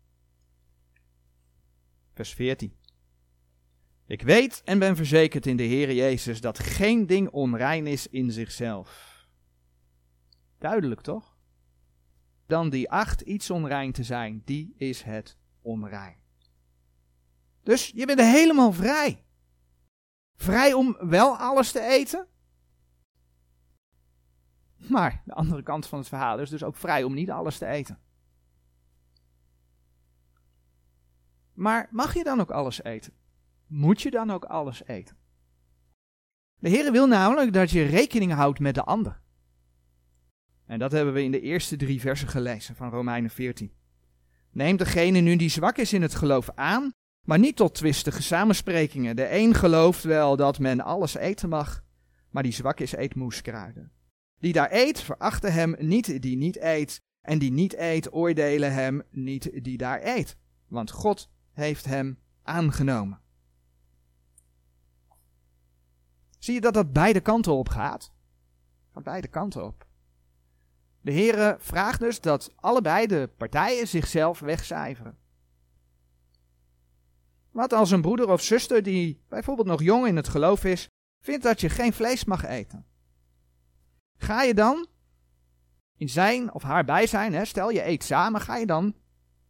vers 2.14 2.34
14. 2.34 2.78
Ik 4.10 4.22
weet 4.22 4.62
en 4.64 4.78
ben 4.78 4.96
verzekerd 4.96 5.46
in 5.46 5.56
de 5.56 5.62
Heer 5.62 5.92
Jezus 5.92 6.40
dat 6.40 6.58
geen 6.58 7.06
ding 7.06 7.28
onrein 7.28 7.86
is 7.86 8.06
in 8.06 8.30
zichzelf. 8.30 9.18
Duidelijk 10.58 11.00
toch? 11.00 11.36
Dan 12.46 12.70
die 12.70 12.90
acht 12.90 13.20
iets 13.20 13.50
onrein 13.50 13.92
te 13.92 14.02
zijn, 14.02 14.42
die 14.44 14.74
is 14.76 15.02
het 15.02 15.38
onrein. 15.62 16.16
Dus 17.62 17.92
je 17.94 18.06
bent 18.06 18.20
helemaal 18.20 18.72
vrij. 18.72 19.24
Vrij 20.36 20.72
om 20.72 20.96
wel 21.00 21.36
alles 21.36 21.72
te 21.72 21.80
eten. 21.80 22.26
Maar 24.76 25.22
de 25.24 25.34
andere 25.34 25.62
kant 25.62 25.86
van 25.86 25.98
het 25.98 26.08
verhaal 26.08 26.38
is 26.38 26.50
dus 26.50 26.62
ook 26.62 26.76
vrij 26.76 27.02
om 27.02 27.14
niet 27.14 27.30
alles 27.30 27.58
te 27.58 27.66
eten. 27.66 27.98
Maar 31.52 31.88
mag 31.90 32.14
je 32.14 32.24
dan 32.24 32.40
ook 32.40 32.50
alles 32.50 32.82
eten? 32.82 33.18
Moet 33.70 34.02
je 34.02 34.10
dan 34.10 34.30
ook 34.30 34.44
alles 34.44 34.84
eten? 34.84 35.16
De 36.56 36.68
Heer 36.68 36.92
wil 36.92 37.06
namelijk 37.06 37.52
dat 37.52 37.70
je 37.70 37.82
rekening 37.82 38.32
houdt 38.32 38.58
met 38.58 38.74
de 38.74 38.84
ander. 38.84 39.20
En 40.66 40.78
dat 40.78 40.92
hebben 40.92 41.14
we 41.14 41.22
in 41.22 41.30
de 41.30 41.40
eerste 41.40 41.76
drie 41.76 42.00
versen 42.00 42.28
gelezen 42.28 42.76
van 42.76 42.90
Romeinen 42.90 43.30
14. 43.30 43.72
Neem 44.50 44.76
degene 44.76 45.20
nu 45.20 45.36
die 45.36 45.48
zwak 45.48 45.76
is 45.76 45.92
in 45.92 46.02
het 46.02 46.14
geloof 46.14 46.50
aan, 46.54 46.92
maar 47.26 47.38
niet 47.38 47.56
tot 47.56 47.74
twistige 47.74 48.22
samensprekingen. 48.22 49.16
De 49.16 49.36
een 49.36 49.54
gelooft 49.54 50.02
wel 50.02 50.36
dat 50.36 50.58
men 50.58 50.80
alles 50.80 51.14
eten 51.14 51.48
mag, 51.48 51.84
maar 52.30 52.42
die 52.42 52.52
zwak 52.52 52.80
is 52.80 52.96
eet 52.96 53.14
moeskruiden. 53.14 53.92
Die 54.38 54.52
daar 54.52 54.72
eet, 54.72 55.00
verachten 55.00 55.52
hem 55.52 55.74
niet 55.78 56.22
die 56.22 56.36
niet 56.36 56.60
eet, 56.60 57.00
en 57.20 57.38
die 57.38 57.52
niet 57.52 57.76
eet, 57.76 58.12
oordelen 58.12 58.72
hem 58.72 59.02
niet 59.10 59.64
die 59.64 59.76
daar 59.76 60.00
eet, 60.02 60.36
want 60.68 60.90
God 60.90 61.30
heeft 61.52 61.84
hem 61.84 62.18
aangenomen. 62.42 63.20
Zie 66.40 66.54
je 66.54 66.60
dat 66.60 66.74
dat 66.74 66.92
beide 66.92 67.20
kanten 67.20 67.52
op 67.52 67.68
gaat? 67.68 68.12
Gaat 68.92 69.02
beide 69.02 69.28
kanten 69.28 69.64
op. 69.64 69.86
De 71.00 71.12
Heere 71.12 71.56
vraagt 71.58 72.00
dus 72.00 72.20
dat 72.20 72.52
allebei 72.56 73.06
de 73.06 73.30
partijen 73.36 73.88
zichzelf 73.88 74.38
wegcijferen. 74.38 75.18
Wat 77.50 77.72
als 77.72 77.90
een 77.90 78.00
broeder 78.00 78.28
of 78.28 78.42
zuster 78.42 78.82
die 78.82 79.22
bijvoorbeeld 79.28 79.66
nog 79.66 79.82
jong 79.82 80.06
in 80.06 80.16
het 80.16 80.28
geloof 80.28 80.64
is, 80.64 80.88
vindt 81.24 81.42
dat 81.44 81.60
je 81.60 81.68
geen 81.68 81.92
vlees 81.92 82.24
mag 82.24 82.44
eten? 82.44 82.86
Ga 84.16 84.42
je 84.42 84.54
dan 84.54 84.86
in 85.96 86.08
zijn 86.08 86.54
of 86.54 86.62
haar 86.62 86.84
bijzijn, 86.84 87.32
hè, 87.32 87.44
stel 87.44 87.70
je 87.70 87.86
eet 87.86 88.04
samen, 88.04 88.40
ga 88.40 88.56
je 88.56 88.66
dan 88.66 88.94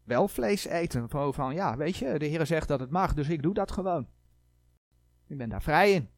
wel 0.05 0.29
vlees 0.29 0.65
eten? 0.65 1.09
Van, 1.09 1.35
van 1.35 1.55
ja, 1.55 1.77
weet 1.77 1.97
je, 1.97 2.19
de 2.19 2.27
Heer 2.27 2.47
zegt 2.47 2.69
dat 2.69 2.81
het 2.81 2.91
mag, 2.91 3.15
dus 3.15 3.29
ik 3.29 3.43
doe 3.43 3.55
dat 3.55 3.73
gewoon. 3.73 4.09
Ik 5.27 5.39
ben 5.39 5.49
daar 5.49 5.63
vrij 5.63 5.93
in. 5.93 6.09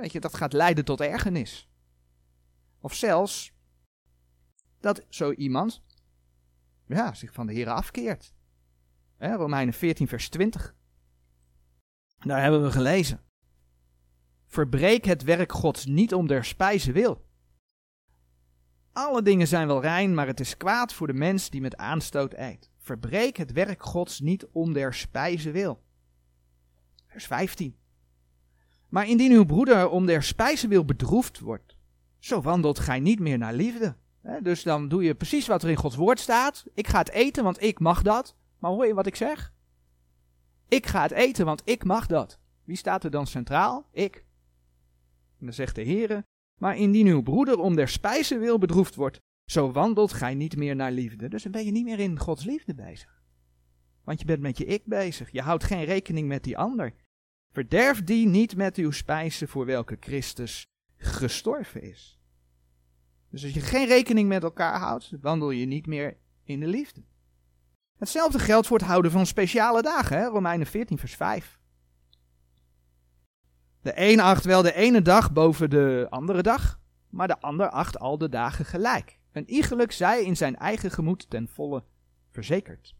Weet 0.00 0.12
je, 0.12 0.20
dat 0.20 0.34
gaat 0.34 0.52
leiden 0.52 0.84
tot 0.84 1.00
ergernis. 1.00 1.68
Of 2.80 2.94
zelfs 2.94 3.52
dat 4.80 5.06
zo 5.08 5.32
iemand 5.32 5.82
ja, 6.86 7.14
zich 7.14 7.32
van 7.32 7.46
de 7.46 7.52
Heer 7.52 7.68
afkeert. 7.68 8.34
Hè, 9.16 9.34
Romeinen 9.34 9.74
14, 9.74 10.08
vers 10.08 10.28
20. 10.28 10.74
Daar 12.18 12.42
hebben 12.42 12.62
we 12.62 12.70
gelezen. 12.70 13.20
Verbreek 14.46 15.04
het 15.04 15.22
werk 15.22 15.52
Gods 15.52 15.84
niet 15.84 16.14
om 16.14 16.26
der 16.26 16.44
spijze 16.44 16.92
wil. 16.92 17.24
Alle 18.92 19.22
dingen 19.22 19.46
zijn 19.46 19.66
wel 19.66 19.80
rein, 19.80 20.14
maar 20.14 20.26
het 20.26 20.40
is 20.40 20.56
kwaad 20.56 20.92
voor 20.92 21.06
de 21.06 21.12
mens 21.12 21.50
die 21.50 21.60
met 21.60 21.76
aanstoot 21.76 22.34
eet. 22.34 22.70
Verbreek 22.78 23.36
het 23.36 23.52
werk 23.52 23.82
Gods 23.82 24.20
niet 24.20 24.46
om 24.46 24.72
der 24.72 24.94
spijze 24.94 25.50
wil. 25.50 25.82
Vers 27.06 27.26
15. 27.26 27.76
Maar 28.96 29.08
indien 29.08 29.32
uw 29.32 29.44
broeder 29.44 29.88
om 29.88 30.06
der 30.06 30.22
spijze 30.22 30.68
wil 30.68 30.84
bedroefd 30.84 31.38
wordt, 31.38 31.76
zo 32.18 32.40
wandelt 32.40 32.78
gij 32.78 33.00
niet 33.00 33.20
meer 33.20 33.38
naar 33.38 33.54
liefde. 33.54 33.96
dus 34.42 34.62
dan 34.62 34.88
doe 34.88 35.02
je 35.02 35.14
precies 35.14 35.46
wat 35.46 35.62
er 35.62 35.70
in 35.70 35.76
Gods 35.76 35.96
woord 35.96 36.20
staat. 36.20 36.64
Ik 36.74 36.86
ga 36.86 36.98
het 36.98 37.10
eten, 37.10 37.44
want 37.44 37.62
ik 37.62 37.78
mag 37.78 38.02
dat. 38.02 38.36
Maar 38.58 38.70
hoor 38.70 38.86
je 38.86 38.94
wat 38.94 39.06
ik 39.06 39.16
zeg? 39.16 39.52
Ik 40.68 40.86
ga 40.86 41.02
het 41.02 41.10
eten, 41.10 41.44
want 41.44 41.62
ik 41.64 41.84
mag 41.84 42.06
dat. 42.06 42.38
Wie 42.64 42.76
staat 42.76 43.04
er 43.04 43.10
dan 43.10 43.26
centraal? 43.26 43.88
Ik. 43.92 44.24
En 45.38 45.44
dan 45.46 45.54
zegt 45.54 45.74
de 45.74 45.84
Heere, 45.84 46.24
maar 46.60 46.76
indien 46.76 47.06
uw 47.06 47.22
broeder 47.22 47.58
om 47.58 47.76
der 47.76 47.88
spijze 47.88 48.38
wil 48.38 48.58
bedroefd 48.58 48.94
wordt, 48.94 49.20
zo 49.50 49.72
wandelt 49.72 50.12
gij 50.12 50.34
niet 50.34 50.56
meer 50.56 50.76
naar 50.76 50.92
liefde. 50.92 51.28
Dus 51.28 51.42
dan 51.42 51.52
ben 51.52 51.64
je 51.64 51.70
niet 51.70 51.84
meer 51.84 51.98
in 51.98 52.18
Gods 52.18 52.44
liefde 52.44 52.74
bezig. 52.74 53.22
Want 54.04 54.20
je 54.20 54.26
bent 54.26 54.40
met 54.40 54.58
je 54.58 54.64
ik 54.64 54.84
bezig. 54.84 55.30
Je 55.30 55.42
houdt 55.42 55.64
geen 55.64 55.84
rekening 55.84 56.28
met 56.28 56.44
die 56.44 56.58
ander. 56.58 56.94
Verderf 57.56 58.04
die 58.04 58.26
niet 58.26 58.56
met 58.56 58.76
uw 58.76 58.90
spijzen 58.90 59.48
voor 59.48 59.66
welke 59.66 59.96
Christus 60.00 60.66
gestorven 60.96 61.82
is. 61.82 62.20
Dus 63.30 63.44
als 63.44 63.52
je 63.52 63.60
geen 63.60 63.86
rekening 63.86 64.28
met 64.28 64.42
elkaar 64.42 64.78
houdt, 64.78 65.12
wandel 65.20 65.50
je 65.50 65.66
niet 65.66 65.86
meer 65.86 66.16
in 66.44 66.60
de 66.60 66.66
liefde. 66.66 67.02
Hetzelfde 67.98 68.38
geldt 68.38 68.66
voor 68.66 68.78
het 68.78 68.86
houden 68.86 69.10
van 69.10 69.26
speciale 69.26 69.82
dagen, 69.82 70.18
hè? 70.18 70.26
Romeinen 70.26 70.66
14, 70.66 70.98
vers 70.98 71.14
5. 71.14 71.58
De 73.80 73.92
een 73.94 74.20
acht 74.20 74.44
wel 74.44 74.62
de 74.62 74.74
ene 74.74 75.02
dag 75.02 75.32
boven 75.32 75.70
de 75.70 76.06
andere 76.10 76.42
dag, 76.42 76.80
maar 77.10 77.28
de 77.28 77.40
ander 77.40 77.68
acht 77.68 77.98
al 77.98 78.18
de 78.18 78.28
dagen 78.28 78.64
gelijk. 78.64 79.18
Een 79.32 79.50
iegelijk 79.50 79.92
zij 79.92 80.24
in 80.24 80.36
zijn 80.36 80.56
eigen 80.56 80.90
gemoed 80.90 81.30
ten 81.30 81.48
volle 81.48 81.84
verzekerd. 82.30 82.94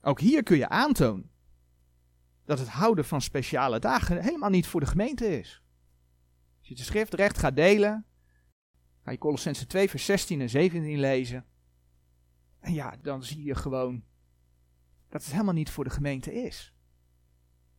Ook 0.00 0.20
hier 0.20 0.42
kun 0.42 0.56
je 0.56 0.68
aantonen 0.68 1.34
dat 2.46 2.58
het 2.58 2.68
houden 2.68 3.04
van 3.04 3.20
speciale 3.20 3.78
dagen 3.78 4.22
helemaal 4.22 4.50
niet 4.50 4.66
voor 4.66 4.80
de 4.80 4.86
gemeente 4.86 5.38
is. 5.38 5.62
Als 6.58 6.68
je 6.68 6.74
de 6.74 6.82
schrift 6.82 7.14
recht 7.14 7.38
gaat 7.38 7.56
delen, 7.56 8.04
ga 9.02 9.10
je 9.10 9.18
Colossense 9.18 9.66
2 9.66 9.90
vers 9.90 10.04
16 10.04 10.40
en 10.40 10.48
17 10.48 10.98
lezen. 10.98 11.44
En 12.60 12.72
ja, 12.72 12.96
dan 13.02 13.22
zie 13.22 13.42
je 13.42 13.54
gewoon 13.54 14.04
dat 15.08 15.22
het 15.22 15.32
helemaal 15.32 15.54
niet 15.54 15.70
voor 15.70 15.84
de 15.84 15.90
gemeente 15.90 16.34
is. 16.34 16.74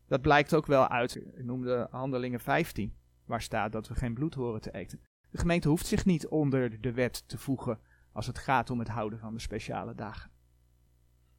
Dat 0.06 0.20
blijkt 0.20 0.54
ook 0.54 0.66
wel 0.66 0.88
uit, 0.88 1.14
ik 1.14 1.44
noemde 1.44 1.88
Handelingen 1.90 2.40
15, 2.40 2.96
waar 3.24 3.42
staat 3.42 3.72
dat 3.72 3.88
we 3.88 3.94
geen 3.94 4.14
bloed 4.14 4.34
horen 4.34 4.60
te 4.60 4.72
eten. 4.72 5.00
De 5.30 5.38
gemeente 5.38 5.68
hoeft 5.68 5.86
zich 5.86 6.04
niet 6.04 6.26
onder 6.26 6.80
de 6.80 6.92
wet 6.92 7.28
te 7.28 7.38
voegen 7.38 7.80
als 8.12 8.26
het 8.26 8.38
gaat 8.38 8.70
om 8.70 8.78
het 8.78 8.88
houden 8.88 9.18
van 9.18 9.34
de 9.34 9.40
speciale 9.40 9.94
dagen. 9.94 10.30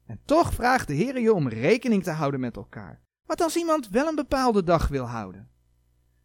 En 0.04 0.20
toch 0.24 0.54
vraagt 0.54 0.86
de 0.86 0.94
Heer 0.94 1.20
je 1.20 1.34
om 1.34 1.48
rekening 1.48 2.02
te 2.02 2.10
houden 2.10 2.40
met 2.40 2.56
elkaar. 2.56 3.02
Wat 3.30 3.40
als 3.40 3.56
iemand 3.56 3.88
wel 3.88 4.08
een 4.08 4.14
bepaalde 4.14 4.62
dag 4.62 4.88
wil 4.88 5.04
houden? 5.04 5.50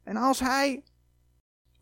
En 0.04 0.18
als 0.18 0.39
hij 0.39 0.84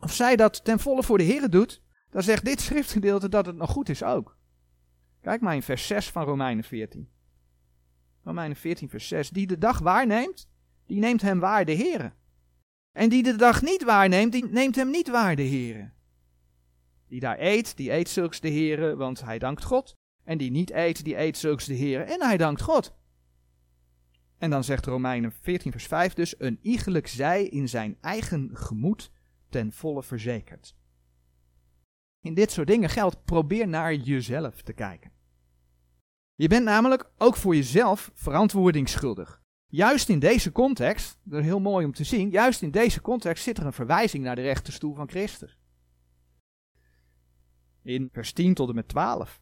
of 0.00 0.12
zij 0.12 0.36
dat 0.36 0.64
ten 0.64 0.78
volle 0.78 1.02
voor 1.02 1.18
de 1.18 1.24
Heer 1.24 1.50
doet, 1.50 1.82
dan 2.10 2.22
zegt 2.22 2.44
dit 2.44 2.60
schriftgedeelte 2.68 3.28
dat 3.28 3.46
het 3.46 3.56
nog 3.56 3.70
goed 3.70 3.88
is 3.88 4.02
ook. 4.02 4.36
Kijk 5.20 5.40
maar 5.40 5.54
in 5.54 5.62
vers 5.62 5.86
6 5.86 6.10
van 6.10 6.24
Romeinen 6.24 6.64
14. 6.64 7.08
Romeinen 8.24 8.56
14, 8.56 8.88
vers 8.88 9.08
6. 9.08 9.30
Die 9.30 9.46
de 9.46 9.58
dag 9.58 9.78
waarneemt, 9.78 10.48
die 10.86 10.98
neemt 10.98 11.22
hem 11.22 11.40
waar 11.40 11.64
de 11.64 11.76
Heere. 11.76 12.12
En 12.92 13.08
die 13.08 13.22
de 13.22 13.36
dag 13.36 13.62
niet 13.62 13.84
waarneemt, 13.84 14.32
die 14.32 14.46
neemt 14.46 14.76
hem 14.76 14.90
niet 14.90 15.08
waar 15.08 15.36
de 15.36 15.48
Heere. 15.48 15.90
Die 17.08 17.20
daar 17.20 17.40
eet, 17.40 17.76
die 17.76 17.92
eet 17.92 18.08
zulks 18.08 18.40
de 18.40 18.50
Heere, 18.50 18.96
want 18.96 19.24
hij 19.24 19.38
dankt 19.38 19.64
God. 19.64 19.92
En 20.24 20.38
die 20.38 20.50
niet 20.50 20.70
eet, 20.70 21.04
die 21.04 21.18
eet 21.18 21.36
zulks 21.36 21.64
de 21.64 21.76
Heere, 21.76 22.02
en 22.02 22.22
hij 22.22 22.36
dankt 22.36 22.62
God. 22.62 22.94
En 24.38 24.50
dan 24.50 24.64
zegt 24.64 24.86
Romeinen 24.86 25.32
14, 25.32 25.70
vers 25.70 25.86
5 25.86 26.14
dus, 26.14 26.40
een 26.40 26.58
iegelijk 26.62 27.06
zij 27.06 27.44
in 27.44 27.68
zijn 27.68 27.96
eigen 28.00 28.50
gemoed 28.52 29.10
ten 29.48 29.72
volle 29.72 30.02
verzekerd. 30.02 30.76
In 32.20 32.34
dit 32.34 32.50
soort 32.50 32.66
dingen 32.66 32.88
geldt, 32.88 33.24
probeer 33.24 33.68
naar 33.68 33.94
jezelf 33.94 34.62
te 34.62 34.72
kijken. 34.72 35.12
Je 36.34 36.48
bent 36.48 36.64
namelijk 36.64 37.10
ook 37.18 37.36
voor 37.36 37.54
jezelf 37.54 38.10
verantwoording 38.14 38.88
schuldig. 38.88 39.42
Juist 39.66 40.08
in 40.08 40.18
deze 40.18 40.52
context, 40.52 41.18
dat 41.22 41.40
is 41.40 41.44
heel 41.44 41.60
mooi 41.60 41.84
om 41.84 41.92
te 41.92 42.04
zien, 42.04 42.30
juist 42.30 42.62
in 42.62 42.70
deze 42.70 43.00
context 43.00 43.44
zit 43.44 43.58
er 43.58 43.66
een 43.66 43.72
verwijzing 43.72 44.24
naar 44.24 44.36
de 44.36 44.42
rechterstoel 44.42 44.94
van 44.94 45.08
Christus. 45.08 45.58
In 47.82 48.08
vers 48.12 48.32
10 48.32 48.54
tot 48.54 48.68
en 48.68 48.74
met 48.74 48.88
12 48.88 49.40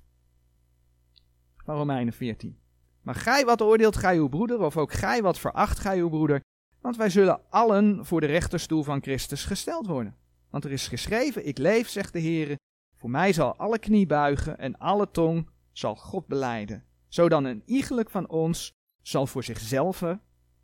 van 1.56 1.76
Romeinen 1.76 2.12
14. 2.12 2.61
Maar 3.02 3.14
gij 3.14 3.44
wat 3.44 3.62
oordeelt 3.62 3.96
gij 3.96 4.16
uw 4.16 4.28
broeder, 4.28 4.60
of 4.60 4.76
ook 4.76 4.92
gij 4.92 5.22
wat 5.22 5.38
veracht 5.38 5.78
gij 5.78 5.98
uw 5.98 6.08
broeder, 6.08 6.40
want 6.80 6.96
wij 6.96 7.10
zullen 7.10 7.40
allen 7.50 8.06
voor 8.06 8.20
de 8.20 8.26
rechterstoel 8.26 8.82
van 8.82 9.02
Christus 9.02 9.44
gesteld 9.44 9.86
worden. 9.86 10.16
Want 10.50 10.64
er 10.64 10.72
is 10.72 10.88
geschreven, 10.88 11.46
ik 11.46 11.58
leef, 11.58 11.88
zegt 11.88 12.12
de 12.12 12.18
Heer, 12.18 12.56
voor 12.96 13.10
mij 13.10 13.32
zal 13.32 13.56
alle 13.56 13.78
knie 13.78 14.06
buigen 14.06 14.58
en 14.58 14.78
alle 14.78 15.10
tong 15.10 15.48
zal 15.72 15.96
God 15.96 16.26
beleiden. 16.26 16.84
Zodan 17.08 17.44
een 17.44 17.62
iegelijk 17.64 18.10
van 18.10 18.28
ons 18.28 18.70
zal 19.02 19.26
voor 19.26 19.44
zichzelf 19.44 20.04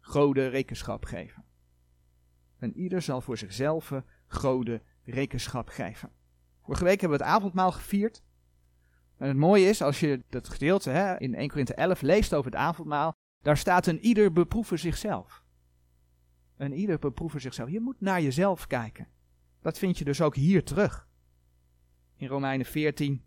gode 0.01 0.47
rekenschap 0.47 1.05
geven. 1.05 1.45
En 2.59 2.77
ieder 2.77 3.03
zal 3.03 3.21
voor 3.21 3.39
zichzelf 3.39 3.93
gode 4.27 4.83
rekenschap 5.05 5.69
geven. 5.69 6.11
Vorige 6.63 6.85
week 6.85 7.01
hebben 7.01 7.19
we 7.19 7.25
het 7.25 7.35
avondmaal 7.35 7.73
gevierd. 7.73 8.23
En 9.19 9.29
het 9.29 9.37
mooie 9.37 9.69
is, 9.69 9.83
als 9.83 10.01
je 10.01 10.23
dat 10.29 10.49
gedeelte 10.49 10.91
hè, 10.91 11.19
in 11.19 11.35
1 11.35 11.49
Korinthe 11.49 11.75
11 11.75 12.01
leest 12.01 12.35
over 12.35 12.51
het 12.51 12.61
avondmaal, 12.61 13.13
daar 13.43 13.57
staat 13.57 13.87
een 13.87 14.01
ieder 14.01 14.33
beproeven 14.33 14.79
zichzelf. 14.79 15.43
Een 16.57 16.73
ieder 16.73 16.99
beproeven 16.99 17.41
zichzelf. 17.41 17.71
Je 17.71 17.81
moet 17.81 18.01
naar 18.01 18.23
jezelf 18.23 18.67
kijken. 18.67 19.09
Dat 19.61 19.79
vind 19.79 19.99
je 19.99 20.05
dus 20.05 20.21
ook 20.21 20.35
hier 20.35 20.65
terug. 20.65 21.09
In 22.17 22.29
Romeinen 22.29 22.67
14, 22.67 23.25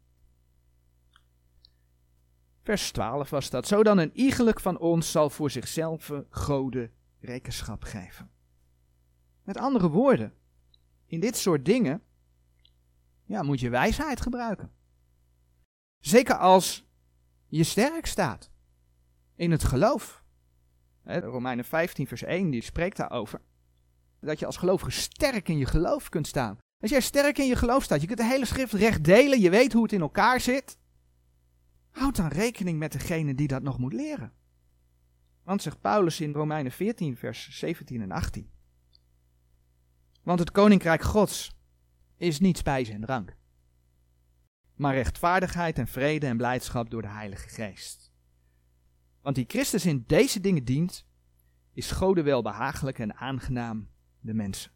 vers 2.63 2.91
12 2.91 3.29
was 3.29 3.49
dat. 3.49 3.67
Zo 3.67 3.83
dan 3.83 3.97
een 3.97 4.11
iegelijk 4.13 4.59
van 4.59 4.79
ons 4.79 5.11
zal 5.11 5.29
voor 5.29 5.51
zichzelf 5.51 6.11
gode 6.29 6.91
rekenschap 7.19 7.83
geven. 7.83 8.29
Met 9.43 9.57
andere 9.57 9.89
woorden, 9.89 10.33
in 11.05 11.19
dit 11.19 11.37
soort 11.37 11.65
dingen 11.65 12.01
ja, 13.25 13.43
moet 13.43 13.59
je 13.59 13.69
wijsheid 13.69 14.21
gebruiken. 14.21 14.71
Zeker 16.01 16.37
als 16.37 16.85
je 17.47 17.63
sterk 17.63 18.05
staat. 18.05 18.49
in 19.35 19.51
het 19.51 19.63
geloof. 19.63 20.23
Romeinen 21.03 21.65
15, 21.65 22.07
vers 22.07 22.23
1, 22.23 22.49
die 22.49 22.63
spreekt 22.63 22.97
daarover. 22.97 23.41
Dat 24.19 24.39
je 24.39 24.45
als 24.45 24.57
gelovige 24.57 24.91
sterk 24.91 25.49
in 25.49 25.57
je 25.57 25.65
geloof 25.65 26.09
kunt 26.09 26.27
staan. 26.27 26.57
Als 26.79 26.91
jij 26.91 27.01
sterk 27.01 27.37
in 27.37 27.47
je 27.47 27.55
geloof 27.55 27.83
staat, 27.83 28.01
je 28.01 28.07
kunt 28.07 28.19
de 28.19 28.25
hele 28.25 28.45
schrift 28.45 28.73
recht 28.73 29.03
delen, 29.03 29.39
je 29.39 29.49
weet 29.49 29.73
hoe 29.73 29.83
het 29.83 29.91
in 29.91 30.01
elkaar 30.01 30.39
zit. 30.39 30.77
Houd 31.91 32.15
dan 32.15 32.27
rekening 32.27 32.79
met 32.79 32.91
degene 32.91 33.35
die 33.35 33.47
dat 33.47 33.63
nog 33.63 33.77
moet 33.77 33.93
leren. 33.93 34.33
Want 35.43 35.61
zegt 35.61 35.81
Paulus 35.81 36.21
in 36.21 36.33
Romeinen 36.33 36.71
14, 36.71 37.17
vers 37.17 37.57
17 37.59 38.01
en 38.01 38.11
18. 38.11 38.49
Want 40.23 40.39
het 40.39 40.51
koninkrijk 40.51 41.01
Gods 41.01 41.55
is 42.17 42.39
niet 42.39 42.57
spijs 42.57 42.89
en 42.89 43.01
drank, 43.01 43.35
maar 44.81 44.93
rechtvaardigheid 44.93 45.77
en 45.77 45.87
vrede 45.87 46.25
en 46.27 46.37
blijdschap 46.37 46.89
door 46.89 47.01
de 47.01 47.07
Heilige 47.07 47.49
Geest. 47.49 48.11
Want 49.21 49.35
die 49.35 49.45
Christus 49.47 49.85
in 49.85 50.03
deze 50.07 50.39
dingen 50.39 50.65
dient, 50.65 51.05
is 51.73 51.91
Gode 51.91 52.21
wel 52.21 52.41
behagelijk 52.41 52.99
en 52.99 53.15
aangenaam 53.15 53.89
de 54.19 54.33
mensen. 54.33 54.71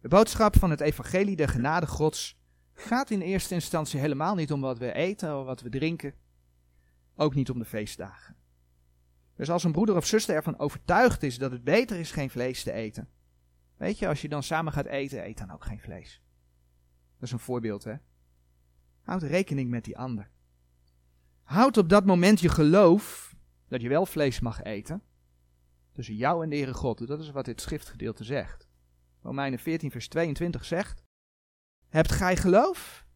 De 0.00 0.08
boodschap 0.08 0.56
van 0.58 0.70
het 0.70 0.80
evangelie 0.80 1.36
der 1.36 1.48
genade 1.48 1.86
Gods 1.86 2.40
gaat 2.72 3.10
in 3.10 3.20
eerste 3.20 3.54
instantie 3.54 4.00
helemaal 4.00 4.34
niet 4.34 4.52
om 4.52 4.60
wat 4.60 4.78
we 4.78 4.92
eten 4.92 5.38
of 5.38 5.46
wat 5.46 5.60
we 5.60 5.68
drinken, 5.68 6.14
ook 7.14 7.34
niet 7.34 7.50
om 7.50 7.58
de 7.58 7.64
feestdagen. 7.64 8.36
Dus 9.34 9.50
als 9.50 9.64
een 9.64 9.72
broeder 9.72 9.96
of 9.96 10.06
zuster 10.06 10.34
ervan 10.34 10.58
overtuigd 10.58 11.22
is 11.22 11.38
dat 11.38 11.50
het 11.50 11.64
beter 11.64 11.98
is 11.98 12.10
geen 12.10 12.30
vlees 12.30 12.62
te 12.62 12.72
eten, 12.72 13.08
weet 13.76 13.98
je, 13.98 14.08
als 14.08 14.22
je 14.22 14.28
dan 14.28 14.42
samen 14.42 14.72
gaat 14.72 14.86
eten, 14.86 15.24
eet 15.24 15.38
dan 15.38 15.50
ook 15.50 15.64
geen 15.64 15.80
vlees. 15.80 16.22
Dat 17.14 17.22
is 17.22 17.32
een 17.32 17.38
voorbeeld, 17.38 17.84
hè? 17.84 17.94
Houd 19.06 19.22
rekening 19.22 19.70
met 19.70 19.84
die 19.84 19.98
ander. 19.98 20.30
Houd 21.42 21.76
op 21.76 21.88
dat 21.88 22.06
moment 22.06 22.40
je 22.40 22.48
geloof 22.48 23.34
dat 23.68 23.80
je 23.80 23.88
wel 23.88 24.06
vlees 24.06 24.40
mag 24.40 24.62
eten. 24.62 25.02
Tussen 25.92 26.14
jou 26.14 26.42
en 26.42 26.50
de 26.50 26.56
Heere 26.56 26.74
God. 26.74 27.06
Dat 27.06 27.20
is 27.20 27.30
wat 27.30 27.44
dit 27.44 27.60
schriftgedeelte 27.60 28.24
zegt. 28.24 28.68
Romeinen 29.22 29.58
14, 29.58 29.90
vers 29.90 30.08
22 30.08 30.64
zegt: 30.64 31.02
Hebt 31.88 32.12
gij 32.12 32.36
geloof? 32.36 33.06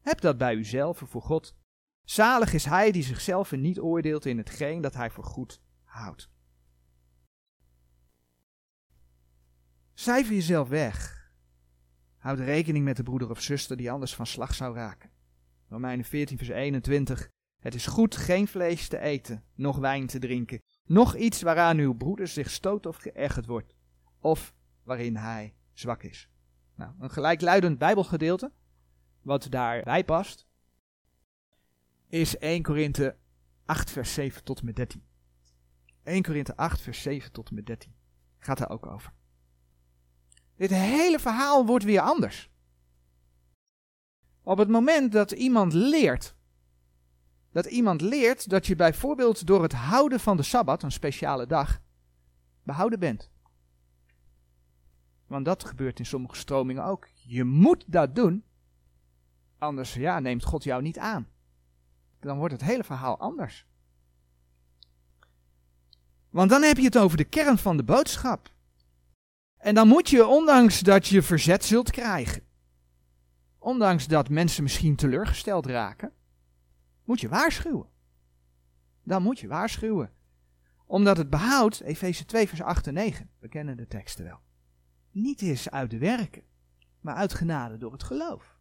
Heb 0.00 0.20
dat 0.20 0.38
bij 0.38 0.54
uzelf 0.54 1.02
voor 1.04 1.22
God. 1.22 1.56
Zalig 2.04 2.52
is 2.52 2.64
hij 2.64 2.92
die 2.92 3.02
zichzelf 3.02 3.52
niet 3.52 3.80
oordeelt 3.80 4.26
in 4.26 4.38
hetgeen 4.38 4.80
dat 4.80 4.94
hij 4.94 5.10
voor 5.10 5.24
goed 5.24 5.60
houdt. 5.82 6.30
Cijfer 9.94 10.34
jezelf 10.34 10.68
weg. 10.68 11.30
Houd 12.16 12.38
rekening 12.38 12.84
met 12.84 12.96
de 12.96 13.02
broeder 13.02 13.30
of 13.30 13.40
zuster 13.40 13.76
die 13.76 13.90
anders 13.90 14.14
van 14.14 14.26
slag 14.26 14.54
zou 14.54 14.74
raken. 14.74 15.16
Romeinen 15.68 16.04
14, 16.04 16.36
vers 16.36 16.48
21. 16.48 17.30
Het 17.58 17.74
is 17.74 17.86
goed 17.86 18.16
geen 18.16 18.48
vlees 18.48 18.88
te 18.88 18.98
eten, 18.98 19.44
noch 19.54 19.78
wijn 19.78 20.06
te 20.06 20.18
drinken, 20.18 20.62
noch 20.84 21.16
iets 21.16 21.42
waaraan 21.42 21.78
uw 21.78 21.94
broeder 21.94 22.28
zich 22.28 22.50
stoot 22.50 22.86
of 22.86 22.96
geërgerd 22.96 23.46
wordt, 23.46 23.74
of 24.20 24.54
waarin 24.82 25.16
hij 25.16 25.54
zwak 25.72 26.02
is. 26.02 26.28
Nou, 26.74 26.92
een 26.98 27.10
gelijkluidend 27.10 27.78
Bijbelgedeelte, 27.78 28.52
wat 29.22 29.46
daarbij 29.50 30.04
past, 30.04 30.46
is 32.08 32.38
1 32.38 32.62
Korinthe 32.62 33.16
8, 33.64 33.90
vers 33.90 34.14
7 34.14 34.44
tot 34.44 34.58
en 34.58 34.64
met 34.64 34.76
13. 34.76 35.02
1 36.02 36.22
Korinthe 36.22 36.56
8, 36.56 36.80
vers 36.80 37.02
7 37.02 37.32
tot 37.32 37.48
en 37.48 37.54
met 37.54 37.66
13. 37.66 37.94
Gaat 38.38 38.58
daar 38.58 38.70
ook 38.70 38.86
over. 38.86 39.12
Dit 40.56 40.70
hele 40.70 41.18
verhaal 41.18 41.66
wordt 41.66 41.84
weer 41.84 42.00
anders. 42.00 42.50
Op 44.48 44.58
het 44.58 44.68
moment 44.68 45.12
dat 45.12 45.30
iemand 45.30 45.72
leert, 45.72 46.34
dat 47.52 47.66
iemand 47.66 48.00
leert 48.00 48.48
dat 48.50 48.66
je 48.66 48.76
bijvoorbeeld 48.76 49.46
door 49.46 49.62
het 49.62 49.72
houden 49.72 50.20
van 50.20 50.36
de 50.36 50.42
Sabbat, 50.42 50.82
een 50.82 50.92
speciale 50.92 51.46
dag, 51.46 51.80
behouden 52.62 52.98
bent. 52.98 53.30
Want 55.26 55.44
dat 55.44 55.64
gebeurt 55.64 55.98
in 55.98 56.06
sommige 56.06 56.36
stromingen 56.36 56.84
ook. 56.84 57.08
Je 57.26 57.44
moet 57.44 57.84
dat 57.86 58.14
doen, 58.14 58.44
anders 59.58 59.94
ja, 59.94 60.20
neemt 60.20 60.44
God 60.44 60.64
jou 60.64 60.82
niet 60.82 60.98
aan. 60.98 61.28
Dan 62.20 62.38
wordt 62.38 62.52
het 62.52 62.64
hele 62.64 62.84
verhaal 62.84 63.18
anders. 63.18 63.66
Want 66.30 66.50
dan 66.50 66.62
heb 66.62 66.76
je 66.76 66.84
het 66.84 66.98
over 66.98 67.16
de 67.16 67.24
kern 67.24 67.58
van 67.58 67.76
de 67.76 67.84
boodschap. 67.84 68.50
En 69.56 69.74
dan 69.74 69.88
moet 69.88 70.08
je, 70.10 70.26
ondanks 70.26 70.80
dat 70.80 71.06
je 71.06 71.22
verzet 71.22 71.64
zult 71.64 71.90
krijgen, 71.90 72.47
ondanks 73.58 74.06
dat 74.06 74.28
mensen 74.28 74.62
misschien 74.62 74.96
teleurgesteld 74.96 75.66
raken, 75.66 76.12
moet 77.04 77.20
je 77.20 77.28
waarschuwen. 77.28 77.88
Dan 79.02 79.22
moet 79.22 79.38
je 79.38 79.48
waarschuwen. 79.48 80.12
Omdat 80.86 81.16
het 81.16 81.30
behoud, 81.30 81.80
Efeze 81.80 82.24
2 82.24 82.48
vers 82.48 82.62
8 82.62 82.86
en 82.86 82.94
9, 82.94 83.30
we 83.38 83.48
kennen 83.48 83.76
de 83.76 83.86
teksten 83.86 84.24
wel, 84.24 84.40
niet 85.10 85.42
is 85.42 85.70
uit 85.70 85.90
de 85.90 85.98
werken, 85.98 86.42
maar 87.00 87.14
uit 87.14 87.34
genade 87.34 87.76
door 87.76 87.92
het 87.92 88.02
geloof. 88.02 88.56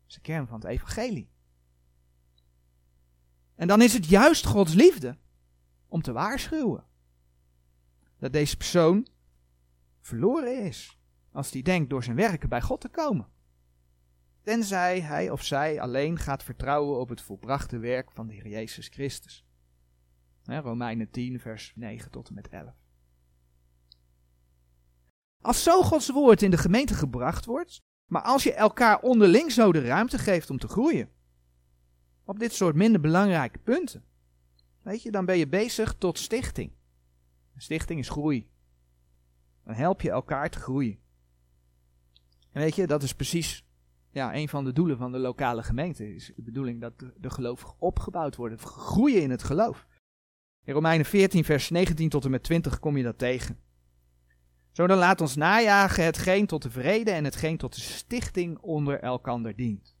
Dat 0.00 0.08
is 0.08 0.14
de 0.14 0.20
kern 0.20 0.46
van 0.46 0.60
het 0.60 0.68
evangelie. 0.68 1.30
En 3.54 3.68
dan 3.68 3.82
is 3.82 3.92
het 3.92 4.06
juist 4.06 4.46
Gods 4.46 4.74
liefde 4.74 5.18
om 5.86 6.02
te 6.02 6.12
waarschuwen. 6.12 6.84
Dat 8.18 8.32
deze 8.32 8.56
persoon 8.56 9.06
verloren 10.00 10.64
is. 10.64 10.98
Als 11.32 11.50
die 11.50 11.62
denkt 11.62 11.90
door 11.90 12.04
zijn 12.04 12.16
werken 12.16 12.48
bij 12.48 12.62
God 12.62 12.80
te 12.80 12.88
komen. 12.88 13.28
Tenzij 14.48 15.00
hij 15.00 15.30
of 15.30 15.44
zij 15.44 15.80
alleen 15.80 16.18
gaat 16.18 16.42
vertrouwen 16.42 16.98
op 16.98 17.08
het 17.08 17.20
volbrachte 17.20 17.78
werk 17.78 18.12
van 18.12 18.26
de 18.26 18.34
Heer 18.34 18.48
Jezus 18.48 18.88
Christus. 18.88 19.44
Romeinen 20.44 21.10
10, 21.10 21.40
vers 21.40 21.72
9 21.74 22.10
tot 22.10 22.28
en 22.28 22.34
met 22.34 22.48
11. 22.48 22.74
Als 25.40 25.62
zo 25.62 25.82
Gods 25.82 26.10
woord 26.10 26.42
in 26.42 26.50
de 26.50 26.56
gemeente 26.56 26.94
gebracht 26.94 27.44
wordt, 27.44 27.82
maar 28.06 28.22
als 28.22 28.42
je 28.42 28.52
elkaar 28.52 29.00
onderling 29.00 29.52
zo 29.52 29.72
de 29.72 29.80
ruimte 29.80 30.18
geeft 30.18 30.50
om 30.50 30.58
te 30.58 30.68
groeien, 30.68 31.10
op 32.24 32.38
dit 32.38 32.52
soort 32.52 32.74
minder 32.74 33.00
belangrijke 33.00 33.58
punten, 33.58 34.04
weet 34.82 35.02
je, 35.02 35.10
dan 35.10 35.24
ben 35.24 35.38
je 35.38 35.48
bezig 35.48 35.94
tot 35.94 36.18
stichting. 36.18 36.72
stichting 37.56 38.00
is 38.00 38.08
groei. 38.08 38.50
Dan 39.64 39.74
help 39.74 40.00
je 40.00 40.10
elkaar 40.10 40.50
te 40.50 40.58
groeien. 40.58 40.98
En 42.52 42.60
weet 42.60 42.74
je, 42.74 42.86
dat 42.86 43.02
is 43.02 43.14
precies 43.14 43.66
ja, 44.10 44.34
een 44.34 44.48
van 44.48 44.64
de 44.64 44.72
doelen 44.72 44.96
van 44.96 45.12
de 45.12 45.18
lokale 45.18 45.62
gemeente. 45.62 46.14
Is 46.14 46.32
de 46.36 46.42
bedoeling 46.42 46.80
dat 46.80 46.98
de, 46.98 47.30
gelovigen 47.30 47.74
opgebouwd 47.78 48.36
worden, 48.36 48.58
groeien 48.58 49.22
in 49.22 49.30
het 49.30 49.42
geloof. 49.42 49.86
In 50.64 50.74
Romeinen 50.74 51.06
14, 51.06 51.44
vers 51.44 51.70
19 51.70 52.08
tot 52.08 52.24
en 52.24 52.30
met 52.30 52.42
20 52.42 52.78
kom 52.78 52.96
je 52.96 53.02
dat 53.02 53.18
tegen. 53.18 53.58
Zo 54.72 54.86
dan 54.86 54.98
laat 54.98 55.20
ons 55.20 55.36
najagen 55.36 56.04
hetgeen 56.04 56.46
tot 56.46 56.62
de 56.62 56.70
vrede 56.70 57.10
en 57.10 57.24
hetgeen 57.24 57.56
tot 57.56 57.74
de 57.74 57.80
stichting 57.80 58.58
onder 58.58 59.00
elkander 59.00 59.56
dient. 59.56 59.96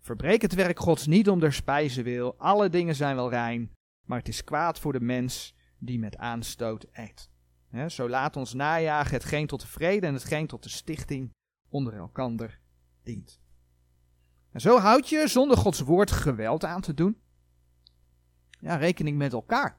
Verbreek 0.00 0.42
het 0.42 0.54
werk 0.54 0.78
Gods 0.78 1.06
niet 1.06 1.28
om 1.28 1.40
der 1.40 1.52
spijzen 1.52 2.04
wil, 2.04 2.34
alle 2.38 2.68
dingen 2.68 2.94
zijn 2.94 3.16
wel 3.16 3.30
rein, 3.30 3.72
maar 4.06 4.18
het 4.18 4.28
is 4.28 4.44
kwaad 4.44 4.78
voor 4.78 4.92
de 4.92 5.00
mens 5.00 5.54
die 5.78 5.98
met 5.98 6.16
aanstoot 6.16 6.86
eet. 6.92 7.30
zo 7.92 8.08
laat 8.08 8.36
ons 8.36 8.54
najagen 8.54 9.12
hetgeen 9.12 9.46
tot 9.46 9.60
de 9.60 9.66
vrede 9.66 10.06
en 10.06 10.14
hetgeen 10.14 10.46
tot 10.46 10.62
de 10.62 10.68
stichting 10.68 11.32
onder 11.68 11.94
elkander 11.94 12.60
En 14.50 14.60
zo 14.60 14.78
houd 14.78 15.08
je, 15.08 15.28
zonder 15.28 15.56
Gods 15.56 15.80
woord 15.80 16.10
geweld 16.10 16.64
aan 16.64 16.80
te 16.80 16.94
doen, 16.94 17.20
ja, 18.60 18.76
rekening 18.76 19.16
met 19.16 19.32
elkaar. 19.32 19.78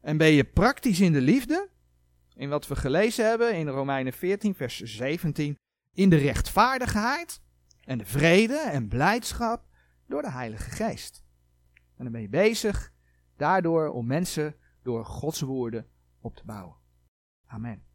En 0.00 0.16
ben 0.16 0.28
je 0.28 0.44
praktisch 0.44 1.00
in 1.00 1.12
de 1.12 1.20
liefde, 1.20 1.68
in 2.34 2.48
wat 2.48 2.66
we 2.66 2.76
gelezen 2.76 3.28
hebben 3.28 3.56
in 3.56 3.68
Romeinen 3.68 4.12
14, 4.12 4.54
vers 4.54 4.80
17, 4.80 5.58
in 5.92 6.08
de 6.08 6.16
rechtvaardigheid 6.16 7.42
en 7.84 7.98
de 7.98 8.04
vrede 8.04 8.58
en 8.58 8.88
blijdschap 8.88 9.66
door 10.06 10.22
de 10.22 10.30
Heilige 10.30 10.70
Geest. 10.70 11.24
En 11.96 12.04
dan 12.04 12.12
ben 12.12 12.20
je 12.20 12.28
bezig 12.28 12.92
daardoor 13.36 13.88
om 13.88 14.06
mensen 14.06 14.56
door 14.82 15.04
Gods 15.04 15.40
woorden 15.40 15.86
op 16.20 16.36
te 16.36 16.44
bouwen. 16.44 16.76
Amen. 17.46 17.93